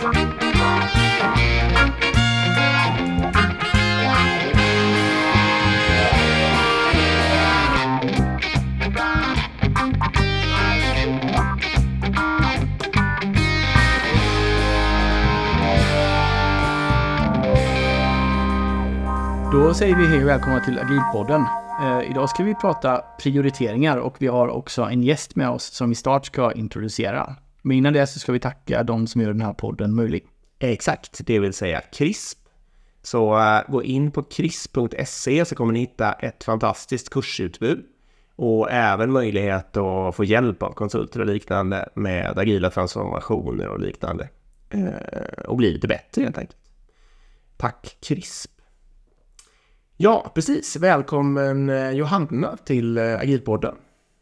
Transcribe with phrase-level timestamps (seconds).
[0.00, 0.06] Då
[19.74, 21.46] säger vi hej och välkomna till Agilpodden.
[21.82, 25.88] Eh, idag ska vi prata prioriteringar och vi har också en gäst med oss som
[25.88, 27.36] vi snart ska introducera.
[27.62, 30.26] Men innan det så ska vi tacka de som gör den här podden möjlig.
[30.58, 32.38] Exakt, det vill säga CRISP.
[33.02, 37.84] Så uh, gå in på crisp.se så kommer ni hitta ett fantastiskt kursutbud
[38.36, 44.28] och även möjlighet att få hjälp av konsulter och liknande med agila transformationer och liknande.
[44.74, 46.58] Uh, och bli lite bättre helt enkelt.
[47.56, 48.50] Tack CRISP!
[49.96, 50.76] Ja, precis.
[50.76, 53.74] Välkommen eh, Johanna till Agilpodden.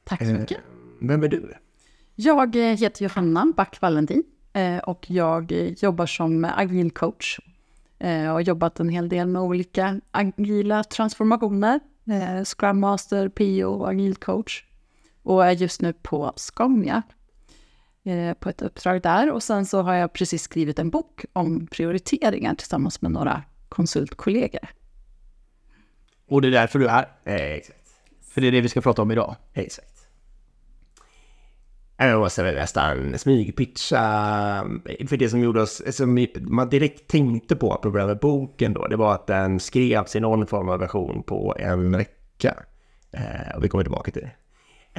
[0.04, 0.58] Tack så mycket.
[1.00, 1.54] Vem är du?
[2.20, 4.22] Jag heter Johanna Back Valentin
[4.84, 7.38] och jag jobbar som agil coach.
[7.98, 11.80] Jag har jobbat en hel del med olika agila transformationer.
[12.44, 14.64] Scrum Master, PO, agil coach.
[15.22, 17.02] Och är just nu på Scania
[18.38, 19.30] på ett uppdrag där.
[19.30, 24.68] Och sen så har jag precis skrivit en bok om prioriteringar tillsammans med några konsultkollegor.
[26.28, 27.08] Och det är därför du är här.
[27.24, 27.88] Eh, exakt.
[28.28, 29.36] För det är det vi ska prata om idag.
[29.52, 29.87] Exakt.
[32.00, 33.98] Jag måste väl nästan smygpitcha.
[35.08, 38.96] För det som gjorde oss, som man direkt tänkte på apropå med boken då, det
[38.96, 42.54] var att den skrevs i någon form av version på en vecka.
[43.12, 44.30] Eh, och vi kommer tillbaka till det.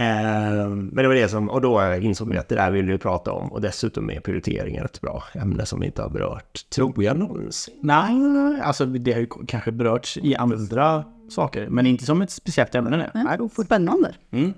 [0.02, 2.98] Eh, men det var det som, och då insåg vi att det där vill vi
[2.98, 3.52] prata om.
[3.52, 7.74] Och dessutom är prioriteringen ett bra ämne som vi inte har berört, tror jag någonsin.
[7.82, 12.76] Nej, alltså det har ju kanske berörts i andra saker, men inte som ett speciellt
[12.76, 13.10] ämne nu.
[13.14, 14.16] Nej, spännande.
[14.32, 14.54] Mm.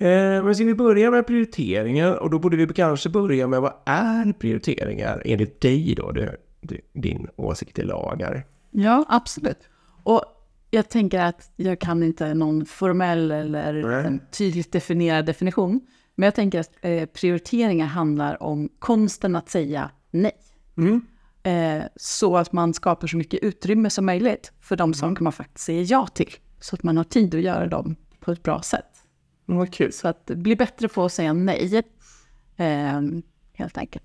[0.00, 3.72] Eh, men ska vi börja med prioriteringar och då borde vi kanske börja med vad
[3.86, 6.36] är prioriteringar enligt dig då, det,
[6.92, 8.46] din åsikt i lagar?
[8.70, 9.58] Ja, absolut.
[10.02, 10.22] Och
[10.70, 15.80] jag tänker att jag kan inte någon formell eller tydligt definierad definition.
[16.14, 20.32] Men jag tänker att eh, prioriteringar handlar om konsten att säga nej.
[20.76, 21.06] Mm.
[21.42, 25.66] Eh, så att man skapar så mycket utrymme som möjligt för de saker man faktiskt
[25.66, 26.30] säger ja till.
[26.60, 28.97] Så att man har tid att göra dem på ett bra sätt.
[29.56, 29.92] Vad kul.
[29.92, 31.82] Så att bli bättre på att säga nej,
[32.56, 33.00] eh,
[33.52, 34.04] helt enkelt.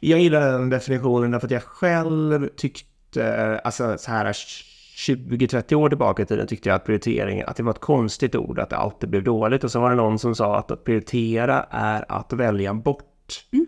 [0.00, 6.22] Jag gillar den definitionen därför att jag själv tyckte, alltså så här 20-30 år tillbaka
[6.22, 9.10] i tiden tyckte jag att prioritering, att det var ett konstigt ord, att det alltid
[9.10, 9.64] blev dåligt.
[9.64, 13.44] Och så var det någon som sa att att prioritera är att välja bort.
[13.52, 13.66] Mm.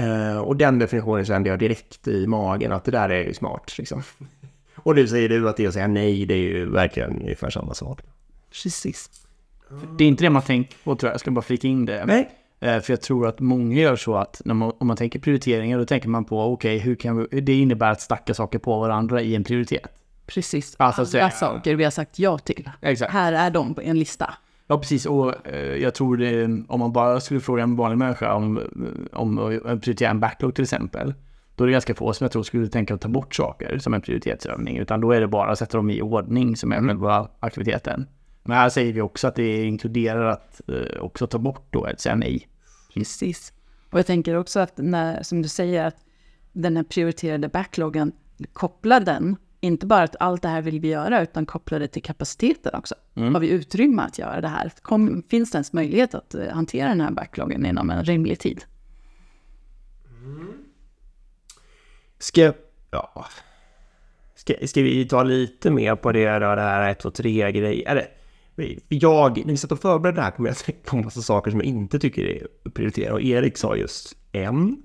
[0.00, 3.78] Uh, och den definitionen kände jag direkt i magen, att det där är ju smart.
[3.78, 4.02] Liksom.
[4.74, 7.50] och nu säger du att det är att säga nej, det är ju verkligen ungefär
[7.50, 8.00] samma sak.
[8.62, 9.19] Precis.
[9.98, 12.04] Det är inte det man tänker på tror jag, jag ska bara flika in det.
[12.06, 12.30] Nej.
[12.60, 15.78] Eh, För jag tror att många gör så att när man, om man tänker prioriteringar,
[15.78, 19.20] då tänker man på okej, hur kan vi, det innebär att stacka saker på varandra
[19.22, 19.82] i en prioritet.
[20.26, 20.74] Precis.
[20.78, 22.70] Alltså, så- Alla saker vi har sagt ja till.
[22.80, 23.12] Exakt.
[23.12, 24.34] Här är de på en lista.
[24.66, 25.06] Ja, precis.
[25.06, 28.60] Och eh, jag tror det, om man bara skulle fråga en vanlig människa om,
[29.12, 31.14] om att prioritera en backlog till exempel,
[31.54, 33.94] då är det ganska få som jag tror skulle tänka att ta bort saker som
[33.94, 37.28] en prioritetsövning, utan då är det bara att sätta dem i ordning som är själva
[37.40, 38.06] aktiviteten.
[38.50, 42.00] Men här säger vi också att det inkluderar att eh, också ta bort då, att
[42.00, 42.48] säga nej.
[42.94, 43.52] Precis.
[43.90, 45.96] Och jag tänker också att när, som du säger, att
[46.52, 48.12] den här prioriterade backloggen,
[48.52, 52.02] koppla den, inte bara att allt det här vill vi göra, utan koppla det till
[52.02, 52.94] kapaciteten också.
[53.14, 54.72] Har vi utrymme att göra det här?
[54.82, 58.64] Kom, finns det ens möjlighet att eh, hantera den här backloggen inom en rimlig tid?
[62.18, 62.52] Ska,
[62.90, 63.26] ja.
[64.34, 68.19] ska, ska vi ta lite mer på det då, det här 1, 2, 3 grejer?
[68.88, 71.22] Jag, när vi satt och förberedde det här kom jag att tänka på en massa
[71.22, 73.12] saker som jag inte tycker är att prioritera.
[73.12, 74.82] Och Erik sa just en,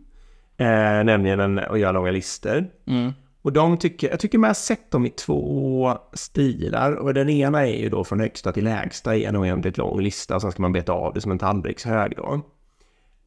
[0.58, 2.68] eh, nämligen en, att göra långa listor.
[2.88, 3.12] Mm.
[3.42, 6.92] Och de tycker, jag tycker man har sett dem i två stilar.
[6.96, 10.40] Och den ena är ju då från högsta till lägsta i en oändligt lång lista.
[10.40, 12.42] Sen ska man beta av det som en tallrikshög då.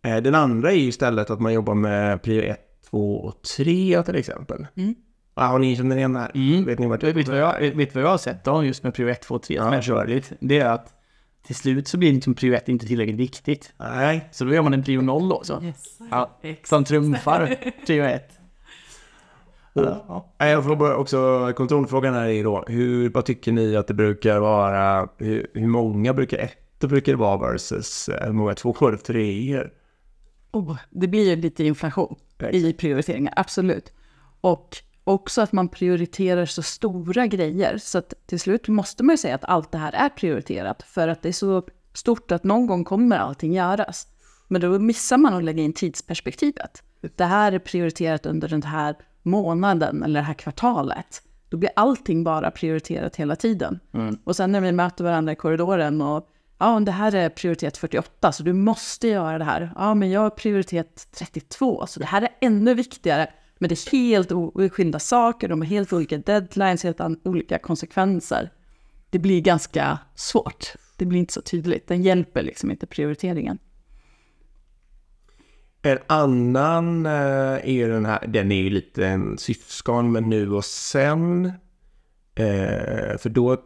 [0.02, 2.60] Eh, Den andra är ju istället att man jobbar med prio 1,
[2.90, 4.66] 2 och 3 till exempel.
[4.76, 4.94] Mm.
[5.38, 6.30] Ja, har ni känner igen det här?
[6.34, 6.64] Mm.
[6.64, 8.82] Vet ni vart Vet du vad jag, vet, vet vad jag har sett då, just
[8.82, 10.32] med prio 1, 2, 3 som Ja, är körligt?
[10.40, 10.94] Det är att
[11.46, 13.72] till slut så blir liksom prio 1 inte tillräckligt viktigt.
[13.78, 14.28] Nej.
[14.32, 15.62] Så då gör man en prio 0 också.
[15.64, 15.98] Yes.
[16.10, 17.56] Ja, som trumfar
[17.86, 18.38] prio 1.
[19.72, 20.34] Ja.
[20.38, 24.38] Jag får bara också, kontrollfrågan här är då, hur, vad tycker ni att det brukar
[24.38, 29.04] vara, hur, hur många brukar ettor brukar det vara versus eh, hur många tvåor och
[29.04, 29.72] treor?
[30.52, 32.16] Oh, det blir ju lite inflation
[32.50, 33.92] i prioriteringar, absolut.
[34.40, 34.76] Och
[35.08, 37.78] också att man prioriterar så stora grejer.
[37.78, 40.82] Så att till slut måste man ju säga att allt det här är prioriterat.
[40.82, 41.62] För att det är så
[41.94, 44.06] stort att någon gång kommer allting göras.
[44.48, 46.82] Men då missar man att lägga in tidsperspektivet.
[47.16, 51.22] det här är prioriterat under den här månaden eller det här kvartalet.
[51.48, 53.80] Då blir allting bara prioriterat hela tiden.
[54.24, 56.28] Och sen när vi möter varandra i korridoren och
[56.58, 59.72] ja, det här är prioritet 48 så du måste göra det här.
[59.76, 63.30] Ja, men jag har prioritet 32 så det här är ännu viktigare.
[63.58, 64.32] Men det är helt
[64.72, 68.50] skilda saker, de har helt olika deadlines, helt olika konsekvenser.
[69.10, 70.72] Det blir ganska svårt.
[70.96, 71.88] Det blir inte så tydligt.
[71.88, 73.58] Den hjälper liksom inte prioriteringen.
[75.82, 80.52] En annan eh, är ju den här, den är ju lite en syskon med nu
[80.52, 81.46] och sen.
[82.34, 83.56] Eh, för då,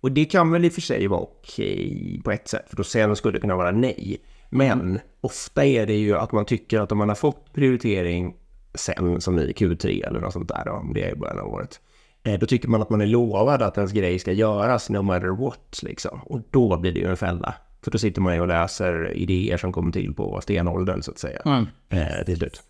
[0.00, 2.84] och det kan väl i och för sig vara okej på ett sätt, för då
[2.84, 4.22] sen skulle det kunna vara nej.
[4.50, 8.36] Men ofta är det ju att man tycker att om man har fått prioritering
[8.76, 11.80] sen, som i Q3 eller något sånt där, om det är i början av året,
[12.22, 15.28] eh, då tycker man att man är lovad att ens grej ska göras no matter
[15.28, 16.20] what, liksom.
[16.22, 17.54] Och då blir det ju en fälla.
[17.82, 21.18] För då sitter man ju och läser idéer som kommer till på stenåldern, så att
[21.18, 21.66] säga Mm.
[21.88, 22.62] eh, till slut.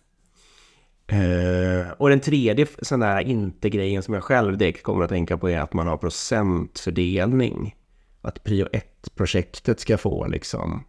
[1.07, 5.49] Eh, och den tredje sån där inte-grejen som jag själv direkt kommer att tänka på
[5.49, 7.75] är att man har procentfördelning.
[8.21, 10.83] Att prio 1-projektet ska få liksom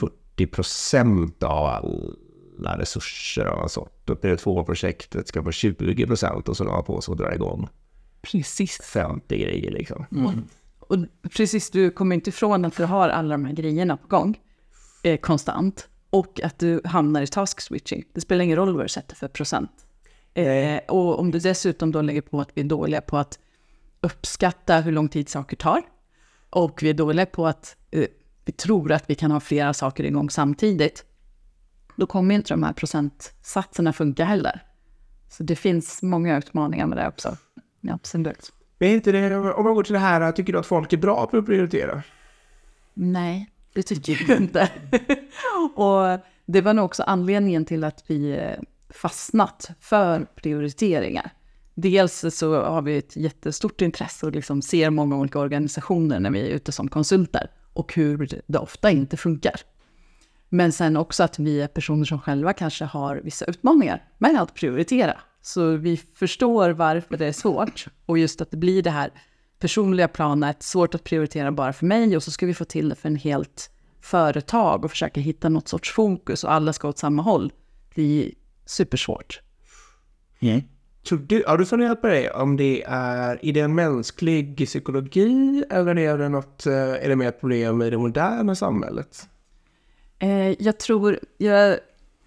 [0.00, 1.84] 40 procent av
[2.58, 4.10] alla resurser av en sort.
[4.10, 7.68] Och prio 2-projektet ska få 20 procent och så la på så och dra igång
[8.22, 8.80] Precis.
[8.82, 10.06] 50 grejer liksom.
[10.80, 10.96] Och
[11.36, 14.40] precis, du kommer inte ifrån att du har alla de här grejerna på gång
[15.02, 15.88] eh, konstant.
[16.10, 18.04] Och att du hamnar i task switching.
[18.12, 19.70] Det spelar ingen roll vad du sätter för procent.
[20.34, 23.38] Eh, och om du dessutom då lägger på att vi är dåliga på att
[24.00, 25.82] uppskatta hur lång tid saker tar.
[26.50, 28.06] Och vi är dåliga på att eh,
[28.44, 31.04] vi tror att vi kan ha flera saker igång samtidigt.
[31.96, 34.62] Då kommer inte de här procentsatserna funka heller.
[35.30, 37.36] Så det finns många utmaningar med det också.
[37.80, 38.52] Ja, absolut.
[38.78, 41.26] Men inte det, om man går till det här, tycker du att folk är bra
[41.26, 42.02] på att prioritera?
[42.94, 44.70] Nej, det tycker jag inte.
[45.74, 51.30] och det var nog också anledningen till att vi eh, fastnat för prioriteringar.
[51.74, 56.40] Dels så har vi ett jättestort intresse och liksom ser många olika organisationer när vi
[56.40, 59.60] är ute som konsulter och hur det ofta inte funkar.
[60.48, 64.54] Men sen också att vi är personer som själva kanske har vissa utmaningar med att
[64.54, 65.16] prioritera.
[65.42, 69.10] Så vi förstår varför det är svårt och just att det blir det här
[69.58, 72.94] personliga planet, svårt att prioritera bara för mig och så ska vi få till det
[72.94, 73.70] för en helt
[74.00, 77.52] företag och försöka hitta något sorts fokus och alla ska åt samma håll.
[77.94, 78.32] Det är
[78.66, 79.40] supersvårt.
[81.08, 82.30] Tror du, har du funderat på det?
[82.30, 87.16] Om det är, är det en mänsklig psykologi eller är det, något, eh, är det
[87.16, 89.28] mer ett problem i det moderna samhället?
[90.18, 91.78] Eh, jag tror, jag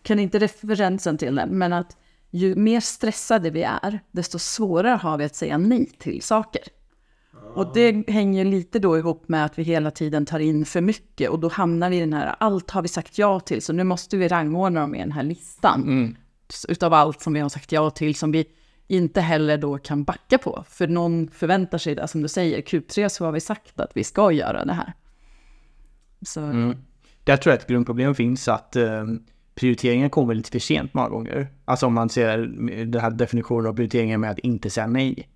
[0.04, 1.98] kan inte referensen till det, men att
[2.30, 6.62] ju mer stressade vi är, desto svårare har vi att säga nej till saker.
[7.56, 11.30] Och det hänger lite då ihop med att vi hela tiden tar in för mycket
[11.30, 13.84] och då hamnar vi i den här, allt har vi sagt ja till, så nu
[13.84, 16.16] måste vi rangordna dem i den här listan.
[16.68, 18.46] Utav allt som vi har sagt ja till, som vi
[18.88, 20.64] inte heller då kan backa på.
[20.70, 24.04] För någon förväntar sig det, som du säger, Q3 så har vi sagt att vi
[24.04, 24.94] ska göra det här.
[26.22, 26.42] Så
[27.28, 29.06] där tror jag att grundproblemet finns att eh,
[29.56, 31.48] prioriteringen kommer lite för sent många gånger.
[31.66, 32.38] Alltså om man ser
[32.86, 35.30] den här definitionen av prioriteringen med att inte säga nej.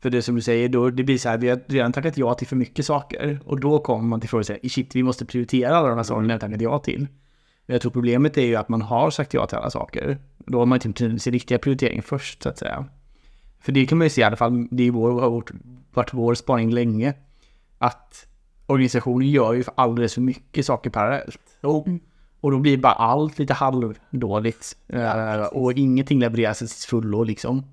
[0.00, 2.34] För det som du säger, då, det blir så här, vi har redan tackat ja
[2.34, 3.40] till för mycket saker.
[3.44, 6.26] Och då kommer man till frågan säga, shit, vi måste prioritera alla de här sakerna
[6.26, 7.00] vi har tackat ja till.
[7.66, 10.18] Men jag tror problemet är ju att man har sagt ja till alla saker.
[10.38, 12.84] Då har man typ inte sin riktiga prioritering först, så att säga.
[13.60, 15.50] För det kan man ju se i alla fall, det är vår, har vårt,
[15.94, 17.14] varit vår spaning länge.
[17.78, 18.26] Att
[18.66, 21.58] organisationer gör ju alldeles för mycket saker parallellt.
[22.40, 24.76] Och då blir bara allt lite halvdåligt.
[24.88, 27.64] Eh, och ingenting levereras till fullo liksom.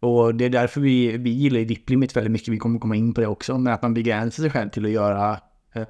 [0.00, 2.48] Och det är därför vi, vi gillar Dip Limit väldigt mycket.
[2.48, 3.58] Vi kommer komma in på det också.
[3.58, 5.40] Men att man begränsar sig själv till att göra
[5.74, 5.86] eh,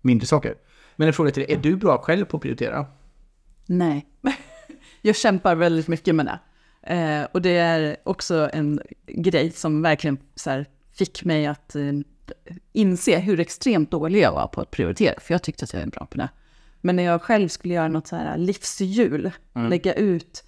[0.00, 0.54] mindre saker.
[0.96, 2.86] Men en fråga till dig, är du bra själv på att prioritera?
[3.66, 4.06] Nej.
[5.02, 6.38] Jag kämpar väldigt mycket med det.
[6.94, 10.66] Eh, och det är också en grej som verkligen så här,
[11.00, 11.82] fick mig att eh,
[12.72, 15.20] inse hur extremt dålig jag var på att prioritera.
[15.20, 16.28] För jag tyckte att jag är bra på det.
[16.80, 19.30] Men när jag själv skulle göra något så här livshjul,
[19.70, 20.44] lägga ut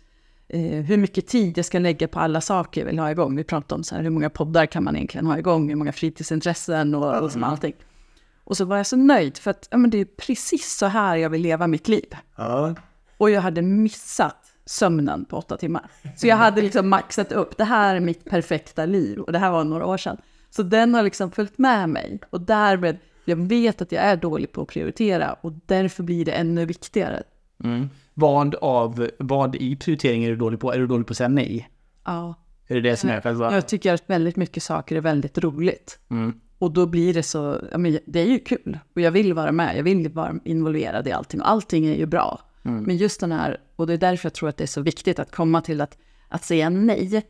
[0.49, 3.37] eh, hur mycket tid jag ska lägga på alla saker jag vill ha igång.
[3.37, 5.93] Vi pratade om så här, hur många poddar kan man egentligen ha igång, hur många
[5.93, 7.75] fritidsintressen och, och som allting.
[8.45, 11.17] Och så var jag så nöjd för att ja, men det är precis så här
[11.17, 12.17] jag vill leva mitt liv.
[12.37, 12.75] Ja.
[13.17, 15.91] Och jag hade missat sömnen på åtta timmar.
[16.17, 19.19] Så jag hade liksom maxat upp, det här är mitt perfekta liv.
[19.19, 20.17] Och det här var några år sedan.
[20.55, 22.19] Så den har liksom följt med mig.
[22.31, 25.33] Och därmed, jag vet att jag är dålig på att prioritera.
[25.33, 27.23] Och därför blir det ännu viktigare.
[28.15, 30.73] Vad, av, vad i prioriteringen är du dålig på?
[30.73, 31.71] Är du dålig på att säga nej?
[32.05, 32.35] Ja.
[32.67, 33.55] Är det det som är själva...
[33.55, 35.99] Jag tycker att väldigt mycket saker är väldigt roligt.
[36.59, 38.79] Och då blir det så, ja men det är ju kul.
[38.95, 41.41] Och jag vill vara med, jag vill vara involverad i allting.
[41.41, 42.41] Och allting är ju bra.
[42.63, 45.19] Men just den här, och det är därför jag tror att det är så viktigt
[45.19, 47.25] att komma till att, att säga nej,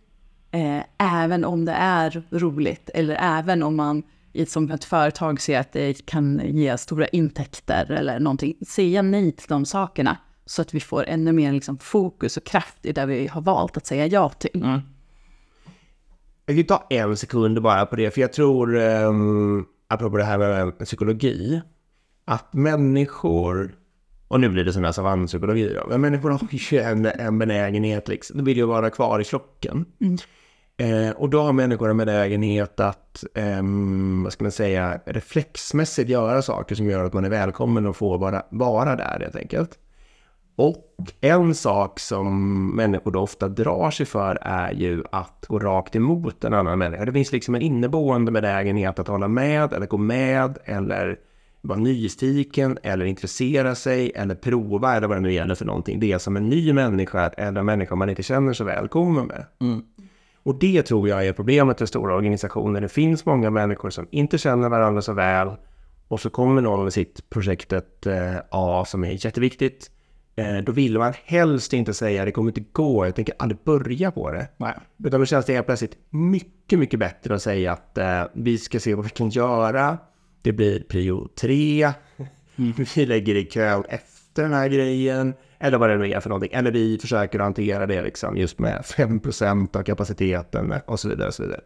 [0.53, 5.59] eh, även om det är roligt eller även om man i- som ett företag ser
[5.61, 8.55] att det kan ge stora intäkter eller någonting.
[8.67, 10.17] Säga nej till de sakerna
[10.47, 13.77] så att vi får ännu mer liksom, fokus och kraft i det vi har valt
[13.77, 14.63] att säga ja till.
[14.65, 14.81] Mm.
[16.47, 20.39] Jag kan ta en sekund bara på det, för jag tror, um, apropå det här
[20.39, 21.61] med psykologi,
[22.25, 23.75] att människor,
[24.29, 26.41] och nu blir det sån här savannpsykologi men människor har
[26.73, 29.85] ju en, en benägenhet, liksom, de vill ju vara kvar i flocken.
[30.83, 33.63] Eh, och då har människor en benägenhet att, eh,
[34.25, 38.19] vad ska man säga, reflexmässigt göra saker som gör att man är välkommen och får
[38.19, 39.79] vara, vara där helt enkelt.
[40.57, 45.97] Och en sak som människor då ofta drar sig för är ju att gå rakt
[45.97, 47.05] emot en annan människa.
[47.05, 51.19] Det finns liksom en inneboende benägenhet att hålla med eller gå med eller
[51.61, 56.01] vara nyfiken eller intressera sig eller prova eller vad det nu gäller för någonting.
[56.01, 59.47] Det som en ny människa eller en människa man inte känner så väl kommer med.
[59.61, 59.83] Mm.
[60.43, 62.81] Och det tror jag är problemet i stora organisationer.
[62.81, 65.51] Det finns många människor som inte känner varandra så väl
[66.09, 69.91] och så kommer någon med sitt projektet eh, A som är jätteviktigt.
[70.37, 74.11] Eh, då vill man helst inte säga det kommer inte gå, jag tänker aldrig börja
[74.11, 74.49] på det.
[74.57, 74.75] Nej.
[75.05, 78.81] Utan då känns det helt plötsligt mycket, mycket bättre att säga att eh, vi ska
[78.81, 79.99] se vad vi kan göra.
[80.43, 81.93] Det blir prio tre.
[82.95, 83.85] Vi lägger i kön
[84.35, 85.35] den här grejen.
[85.59, 86.53] Eller vad det nu är för någonting.
[86.53, 91.29] Eller vi försöker hantera det liksom just med 5% av kapaciteten och så vidare.
[91.29, 91.61] Och, så vidare.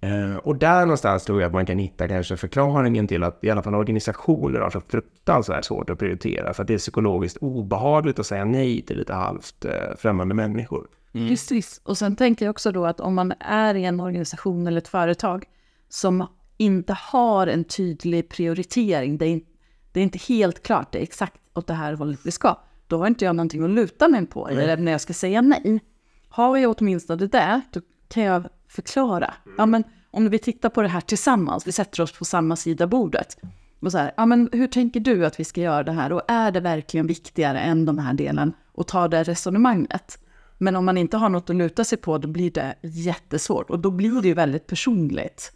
[0.00, 3.50] Eh, och där någonstans tror jag att man kan hitta kanske förklaringen till att i
[3.50, 6.54] alla fall organisationer har så fruktansvärt svårt att prioritera.
[6.54, 10.86] För att det är psykologiskt obehagligt att säga nej till lite halvt eh, främmande människor.
[11.14, 11.28] Mm.
[11.28, 11.80] Precis.
[11.84, 14.88] Och sen tänker jag också då att om man är i en organisation eller ett
[14.88, 15.44] företag
[15.88, 19.53] som inte har en tydlig prioritering, det är, inte
[19.94, 22.98] det är inte helt klart, det är exakt åt det här hållet vi ska, då
[22.98, 25.80] har inte jag någonting att luta mig på eller när jag ska säga nej.
[26.28, 29.34] Har jag åtminstone det, då kan jag förklara.
[29.58, 32.86] Ja, men om vi tittar på det här tillsammans, vi sätter oss på samma sida
[32.86, 33.36] bordet.
[33.80, 36.12] Och så här, ja, men hur tänker du att vi ska göra det här?
[36.12, 38.52] Och är det verkligen viktigare än de här delen?
[38.72, 40.18] Och ta det resonemanget.
[40.58, 43.70] Men om man inte har något att luta sig på, då blir det jättesvårt.
[43.70, 45.52] Och då blir det ju väldigt personligt.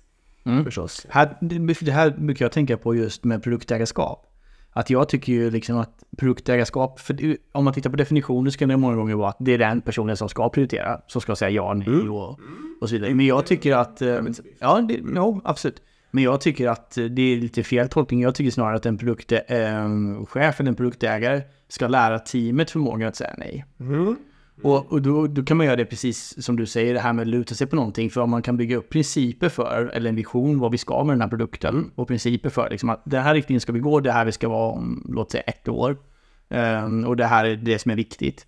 [0.64, 1.06] Förstås.
[1.08, 4.27] Här, det, det här brukar jag tänka på just med produktägarskap.
[4.78, 8.68] Att jag tycker ju liksom att produktägarskap, för om man tittar på definitionen så kan
[8.68, 11.50] det många gånger vara att det är den personen som ska prioritera, som ska säga
[11.50, 12.40] ja, nej och,
[12.80, 13.14] och så vidare.
[13.14, 14.20] Men jag tycker att, eh,
[14.58, 15.82] ja, det, no, absolut.
[16.10, 18.22] Men jag tycker att eh, det är lite fel tolkning.
[18.22, 19.50] Jag tycker snarare att en produktchef
[20.60, 23.64] eller en produktägare ska lära teamet förmågan att säga nej.
[24.62, 27.22] Och, och då, då kan man göra det precis som du säger, det här med
[27.22, 28.10] att luta sig på någonting.
[28.10, 31.14] För om man kan bygga upp principer för, eller en vision vad vi ska med
[31.14, 31.90] den här produkten.
[31.94, 34.48] Och principer för liksom att den här riktningen ska vi gå, det här vi ska
[34.48, 35.96] vara om, låt säga ett år.
[36.48, 38.46] Ehm, och det här är det som är viktigt.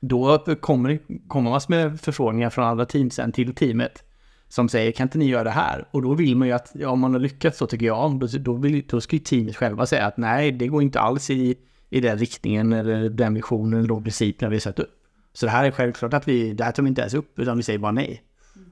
[0.00, 0.98] Då kommer,
[1.28, 4.04] kommer man med förfrågningar från andra team sen till teamet.
[4.48, 5.88] Som säger, kan inte ni göra det här?
[5.90, 8.26] Och då vill man ju att, ja, om man har lyckats så tycker jag, då,
[8.26, 11.54] då, vill, då ska ju teamet själva säga att nej, det går inte alls i,
[11.90, 15.01] i den riktningen eller den visionen eller de principerna vi har satt upp.
[15.32, 17.56] Så det här är självklart att vi, det här tar vi inte ens upp, utan
[17.56, 18.22] vi säger bara nej.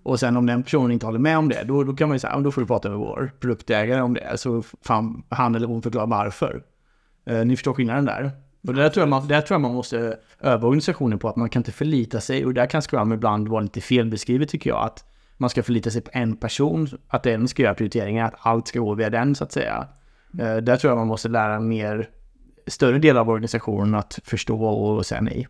[0.03, 2.19] Och sen om den personen inte håller med om det, då, då kan man ju
[2.19, 5.83] säga, då får du prata med vår produktägare om det, så fan, han eller hon
[5.83, 6.63] förklarar varför.
[7.27, 8.31] Eh, ni förstår skillnaden där.
[8.69, 11.49] Och där tror, jag man, där tror jag man måste öva organisationen på, att man
[11.49, 15.05] kan inte förlita sig, och där kan Scrum ibland vara lite felbeskrivet tycker jag, att
[15.37, 18.81] man ska förlita sig på en person, att den ska göra prioriteringar, att allt ska
[18.81, 19.89] gå via den så att säga.
[20.39, 22.09] Eh, där tror jag man måste lära mer,
[22.67, 25.49] större del av organisationen att förstå och säga nej.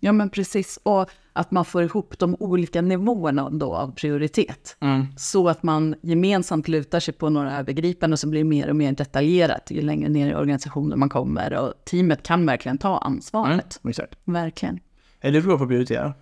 [0.00, 0.78] Ja, men precis.
[0.82, 4.76] Och att man får ihop de olika nivåerna då av prioritet.
[5.16, 8.92] Så att man gemensamt lutar sig på några övergripande och så blir mer och mer
[8.92, 11.54] detaljerat ju längre ner i organisationen man kommer.
[11.54, 13.80] Och teamet kan verkligen ta ansvaret.
[13.88, 14.18] Exakt.
[14.24, 14.80] Verkligen.
[15.20, 16.14] Är du bra på att prioritera?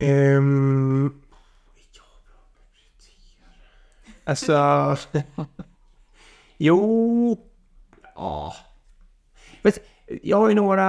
[0.00, 1.22] Um,
[4.24, 4.96] alltså...
[6.58, 7.38] jo...
[8.14, 8.54] Ja.
[10.22, 10.84] Jag har ju några...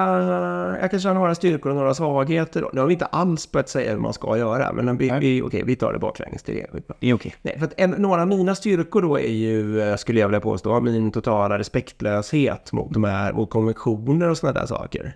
[0.81, 2.61] Jag kanske har några styrkor och några svagheter.
[2.61, 2.69] då.
[2.73, 5.63] Nu har vi inte alls börjat säga hur man ska göra, men vi, vi, okej,
[5.63, 6.43] vi tar det baklänges.
[6.43, 6.95] Det är skitbra.
[6.99, 7.35] Det är okej.
[7.41, 10.39] Nej, för att en, några av mina styrkor då är ju, eh, skulle jag vilja
[10.41, 15.15] påstå, min totala respektlöshet mot de här, mot konventioner och sådana där saker.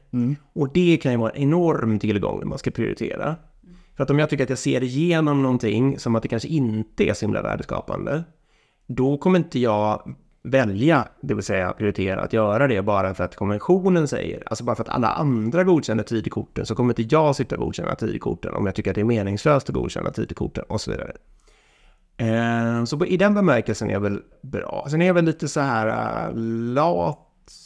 [0.53, 3.35] Och det kan ju vara en enorm tillgång när man ska prioritera.
[3.97, 7.09] För att om jag tycker att jag ser igenom någonting som att det kanske inte
[7.09, 8.23] är så himla värdeskapande,
[8.87, 10.15] då kommer inte jag
[10.49, 14.75] välja, det vill säga prioritera att göra det bara för att konventionen säger, alltså bara
[14.75, 18.65] för att alla andra godkänner tidkorten så kommer inte jag sitta och godkänna tidkorten om
[18.65, 21.11] jag tycker att det är meningslöst att godkänna tidkorten och så vidare.
[22.17, 24.87] Eh, Så i den bemärkelsen är jag väl bra.
[24.89, 25.87] Sen är jag väl lite så här
[26.27, 26.35] äh,
[26.73, 27.23] lat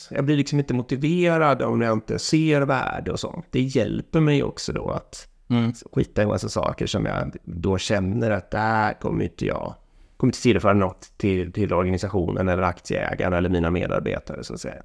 [0.10, 3.46] jag blir liksom inte motiverad om jag inte ser värde och sånt.
[3.50, 5.74] Det hjälper mig också då att Mm.
[5.92, 9.76] skita i massa saker som jag då känner att där kommer inte jag,
[10.22, 14.84] kommer inte tillföra något till, till organisationen eller aktieägarna eller mina medarbetare så att säga.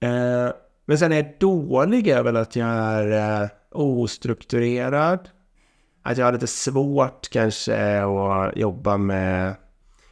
[0.00, 0.52] Eh,
[0.86, 5.28] men sen är jag dålig är väl att jag är eh, ostrukturerad.
[6.02, 9.54] Att jag har lite svårt kanske att jobba med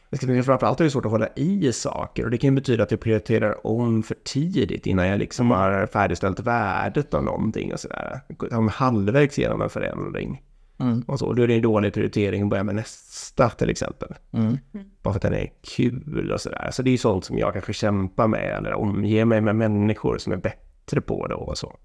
[0.09, 2.91] jag ska framförallt är det svårt att hålla i saker och det kan betyda att
[2.91, 8.19] jag prioriterar om för tidigt innan jag liksom har färdigställt värdet av någonting och sådär.
[8.51, 10.41] Jag halvvägs genom en förändring.
[10.79, 11.01] Mm.
[11.07, 11.33] Och så.
[11.33, 14.13] Då är det en dålig prioritering att börja med nästa till exempel.
[14.31, 14.57] Mm.
[15.03, 16.69] Bara för att den är kul och sådär.
[16.71, 20.17] Så det är ju sånt som jag kanske kämpar med eller omger mig med människor
[20.17, 21.75] som är bättre på det och så.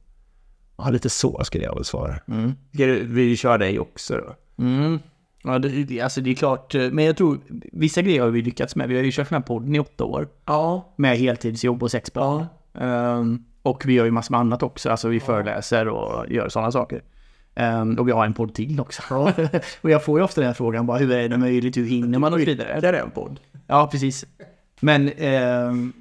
[0.77, 2.15] Ja, lite så skulle jag väl svara.
[2.29, 2.53] Mm.
[2.75, 4.35] Ska du- Vi kör dig också då.
[4.65, 4.99] Mm.
[5.45, 7.39] Ja, det, alltså det är klart, men jag tror
[7.73, 8.89] vissa grejer har vi lyckats med.
[8.89, 10.93] Vi har ju kört den här podden i åtta år Ja.
[10.97, 12.45] med heltidsjobb och sex barn.
[12.75, 16.73] Ehm, och vi gör ju massor med annat också, alltså vi föreläser och gör sådana
[16.73, 17.03] saker.
[17.55, 19.03] Ehm, och vi har en podd till också.
[19.81, 22.19] och jag får ju ofta den här frågan bara, hur är det möjligt, hur hinner
[22.19, 22.81] man och så vidare.
[22.81, 23.41] Där är en podd.
[23.67, 24.25] Ja, precis.
[24.81, 25.93] Men ehm,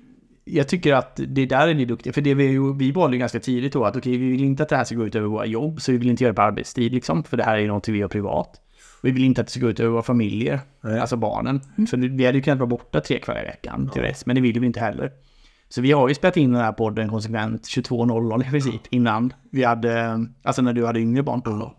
[0.46, 2.14] jag tycker att det där är ni duktiga.
[2.14, 4.64] För det vi, ju- vi valde ju ganska tidigt då att okej, vi vill inte
[4.64, 5.82] att det här ska gå ut över våra jobb.
[5.82, 7.24] Så vi vill inte göra det på arbetstid liksom.
[7.24, 8.62] För det här är ju något vi gör privat.
[9.04, 10.60] Vi vill inte att det ska gå ut över våra familjer.
[10.82, 11.00] Nej.
[11.00, 11.62] Alltså barnen.
[11.90, 14.26] För det- vi hade ju kunnat vara borta tre kvällar i veckan till dess.
[14.26, 15.12] Men det vill vi inte heller.
[15.72, 19.64] Så vi har ju spelat in den här podden konsekvent 22.00 i princip innan vi
[19.64, 21.72] hade, alltså när du hade yngre barn.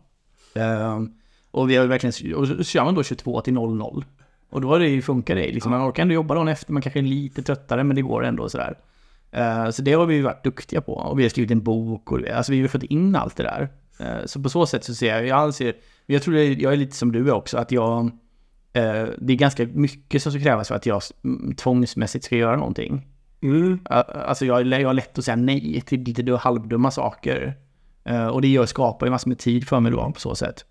[0.54, 1.12] Ehm,
[1.50, 4.04] och vi har ju verkligen, och så kör man då 22 till 00.
[4.50, 5.52] Och då har det ju funkat det.
[5.52, 8.24] Liksom, man orkar ändå jobba dagen efter, man kanske är lite tröttare men det går
[8.24, 8.78] ändå sådär.
[9.30, 10.92] Eh, så det har vi ju varit duktiga på.
[10.92, 13.68] Och vi har skrivit en bok och alltså vi har fått in allt det där.
[14.00, 15.74] Eh, så på så sätt så ser jag, jag anser,
[16.06, 18.04] jag tror jag är lite som du är också, att jag,
[18.72, 22.56] eh, det är ganska mycket som ska krävas för att jag mm, tvångsmässigt ska göra
[22.56, 23.11] någonting.
[23.42, 23.80] Mm.
[23.88, 27.58] Alltså jag, jag har lätt att säga nej till lite halvdumma saker.
[28.10, 30.64] Uh, och det gör, skapar ju massor med tid för mig då på så sätt.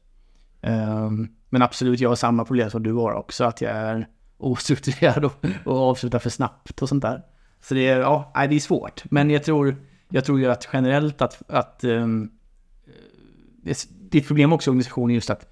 [0.61, 5.25] Um, men absolut, jag har samma problem som du har också, att jag är ostrukturerad
[5.25, 7.21] och, och avslutar för snabbt och sånt där.
[7.61, 9.03] Så det är, ja, nej, det är svårt.
[9.11, 9.75] Men jag tror,
[10.09, 12.31] jag tror ju att generellt att, att ehm, eh, um,
[13.63, 13.69] det
[14.17, 15.50] är ett problem också i organisationen just att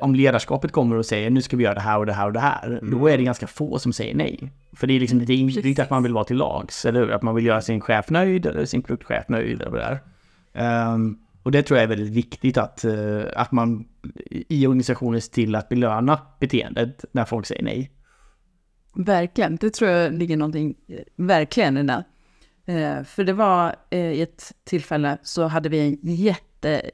[0.00, 2.32] om ledarskapet kommer och säger nu ska vi göra det här och det här och
[2.32, 4.52] det här, då är det ganska få som säger nej.
[4.72, 7.10] För det är liksom lite inbyggt att man vill vara till lags, eller hur?
[7.10, 10.00] Att man vill göra sin chef nöjd eller sin produktchef nöjd eller vad det är.
[10.52, 13.88] Ehm, och det tror jag är väldigt viktigt att, eh, att man
[14.30, 17.90] i organisationen ser till att belöna beteendet när folk säger nej.
[18.94, 22.04] Verkligen, det tror jag ligger någonting eh, verkligen i det.
[22.66, 26.44] Eh, för det var i ett tillfälle så hade vi en jätte,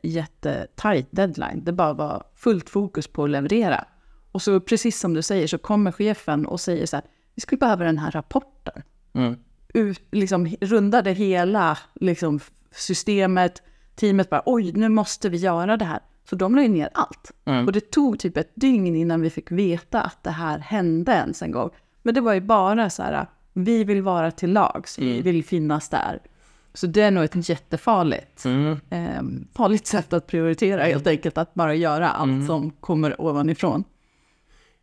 [0.02, 1.64] jätte tight deadline.
[1.64, 3.84] Det bara var fullt fokus på att leverera.
[4.32, 7.58] Och så precis som du säger så kommer chefen och säger så här, vi skulle
[7.58, 8.82] behöva den här rapporten.
[9.14, 9.36] Mm.
[9.74, 13.62] Ut, liksom rundade hela liksom, systemet,
[13.94, 16.00] teamet bara, oj, nu måste vi göra det här.
[16.30, 17.32] Så de la ju ner allt.
[17.44, 17.66] Mm.
[17.66, 21.42] Och det tog typ ett dygn innan vi fick veta att det här hände ens
[21.42, 21.70] en gång.
[22.02, 25.88] Men det var ju bara så här, vi vill vara till lags, vi vill finnas
[25.88, 26.20] där.
[26.76, 28.72] Så det är nog ett jättefarligt Mm.
[28.90, 29.22] eh,
[29.56, 33.84] farligt sätt att prioritera helt enkelt, att bara göra allt som kommer ovanifrån.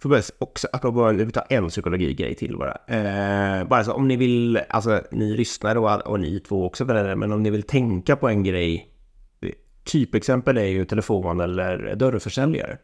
[0.01, 2.77] Får bara också, apropå, vi tar en psykologigrej till bara.
[2.87, 6.93] Eh, bara så om ni vill, alltså ni lyssnar och, och ni två också för
[6.93, 8.89] det, men om ni vill tänka på en grej.
[9.83, 12.77] Typexempel är ju telefon eller dörrförsäljare.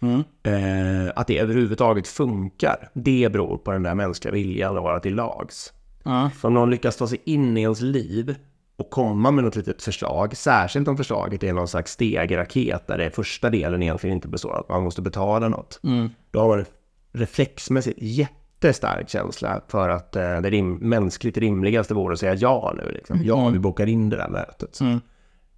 [0.00, 0.22] Mm.
[0.42, 5.14] Eh, att det överhuvudtaget funkar, det beror på den där mänskliga viljan att vara till
[5.14, 5.72] lags.
[6.04, 6.30] Ja.
[6.36, 8.34] För om någon lyckas ta sig in i ens liv
[8.82, 13.10] och komma med något litet förslag, särskilt om förslaget är någon slags stegraket där det
[13.10, 15.80] första delen egentligen inte består av att man måste betala något.
[15.84, 16.10] Mm.
[16.30, 16.64] Då har man
[17.12, 22.92] reflexmässigt jättestark känsla för att eh, det rim- mänskligt rimligaste vore att säga ja nu.
[22.92, 23.20] Liksom.
[23.24, 24.80] Ja, vi bokar in det där mötet.
[24.80, 25.00] Mm.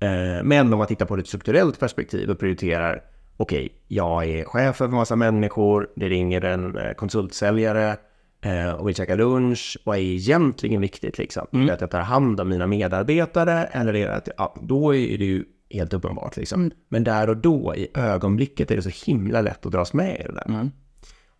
[0.01, 3.03] Eh, men om man tittar på ett strukturellt perspektiv och prioriterar,
[3.37, 7.97] okej, jag är chef för en massa människor, det ringer en eh, konsultsäljare
[8.45, 9.79] eh, och vill käka lunch.
[9.85, 11.47] Vad är egentligen viktigt liksom?
[11.53, 14.95] Är det att jag tar hand om mina medarbetare eller är det att, ja, då
[14.95, 16.71] är det ju helt uppenbart liksom.
[16.89, 20.23] Men där och då, i ögonblicket, är det så himla lätt att dras med i
[20.23, 20.49] det där.
[20.49, 20.71] Mm.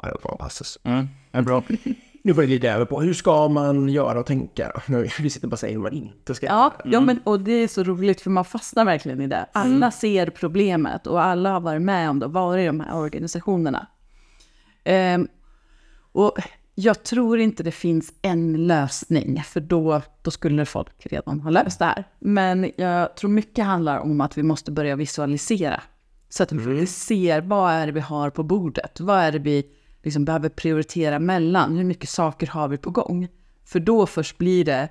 [0.03, 0.79] Ja, det var passus.
[0.85, 1.09] Mm.
[1.31, 1.63] Det är bra.
[2.27, 4.83] Nu får vi glida över på hur ska man göra och tänka?
[4.87, 7.53] Nu, vi sitter bara och säger hur man inte ska Ja, ja men, och det
[7.53, 9.47] är så roligt för man fastnar verkligen i det.
[9.53, 12.97] Alla ser problemet och alla har varit med om det och varit i de här
[12.97, 13.87] organisationerna.
[14.85, 15.29] Ehm,
[16.13, 16.39] och
[16.75, 21.79] jag tror inte det finns en lösning, för då, då skulle folk redan ha löst
[21.79, 22.05] det här.
[22.19, 25.81] Men jag tror mycket handlar om att vi måste börja visualisera.
[26.29, 29.01] Så att vi ser vad är det vi har på bordet?
[29.01, 29.67] Vad är det vi
[30.03, 31.77] liksom behöver prioritera mellan?
[31.77, 33.29] Hur mycket saker har vi på gång?
[33.65, 34.89] För då först blir det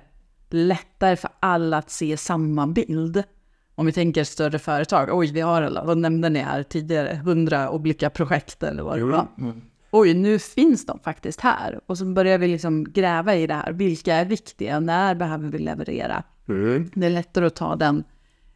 [0.50, 3.22] lättare för alla att se samma bild.
[3.74, 7.70] Om vi tänker större företag, oj vi har alla, vad nämnde ni här tidigare, hundra
[7.70, 9.28] olika projekt eller vad det var.
[9.96, 11.80] Oj, nu finns de faktiskt här.
[11.86, 15.58] Och så börjar vi liksom gräva i det här, vilka är viktiga, när behöver vi
[15.58, 16.22] leverera?
[16.48, 16.90] Mm.
[16.94, 18.04] Det är lättare att ta den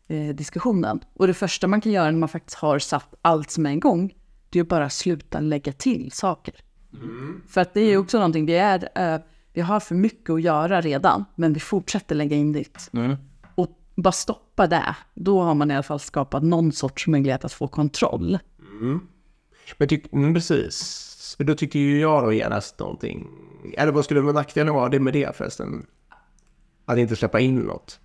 [0.09, 1.01] eh, diskussionen.
[1.15, 3.81] Och det första man kan göra när man faktiskt har satt allt som är en
[3.81, 4.15] gång,
[4.51, 6.55] det är att bara sluta lägga till saker.
[7.49, 9.21] För att det är ju också någonting, vi, är, eh,
[9.53, 12.91] vi har för mycket att göra redan, men vi fortsätter lägga in dit.
[12.93, 13.17] Mm.
[13.55, 17.53] Och bara stoppa det, då har man i alla fall skapat någon sorts möjlighet att
[17.53, 18.39] få kontroll.
[19.79, 21.08] Men tyck, mm, precis.
[21.37, 23.29] För då tycker ju jag då genast någonting.
[23.77, 25.87] Eller vad skulle nackdelen vara det med det förresten?
[26.85, 28.01] Att inte släppa in något.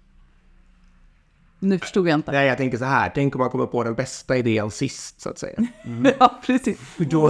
[1.63, 2.31] Nu förstod jag inte.
[2.31, 3.11] Nej, jag tänker så här.
[3.15, 5.67] Tänk om man kommer på den bästa idén sist, så att säga.
[6.19, 6.79] ja, precis.
[6.97, 7.23] Då...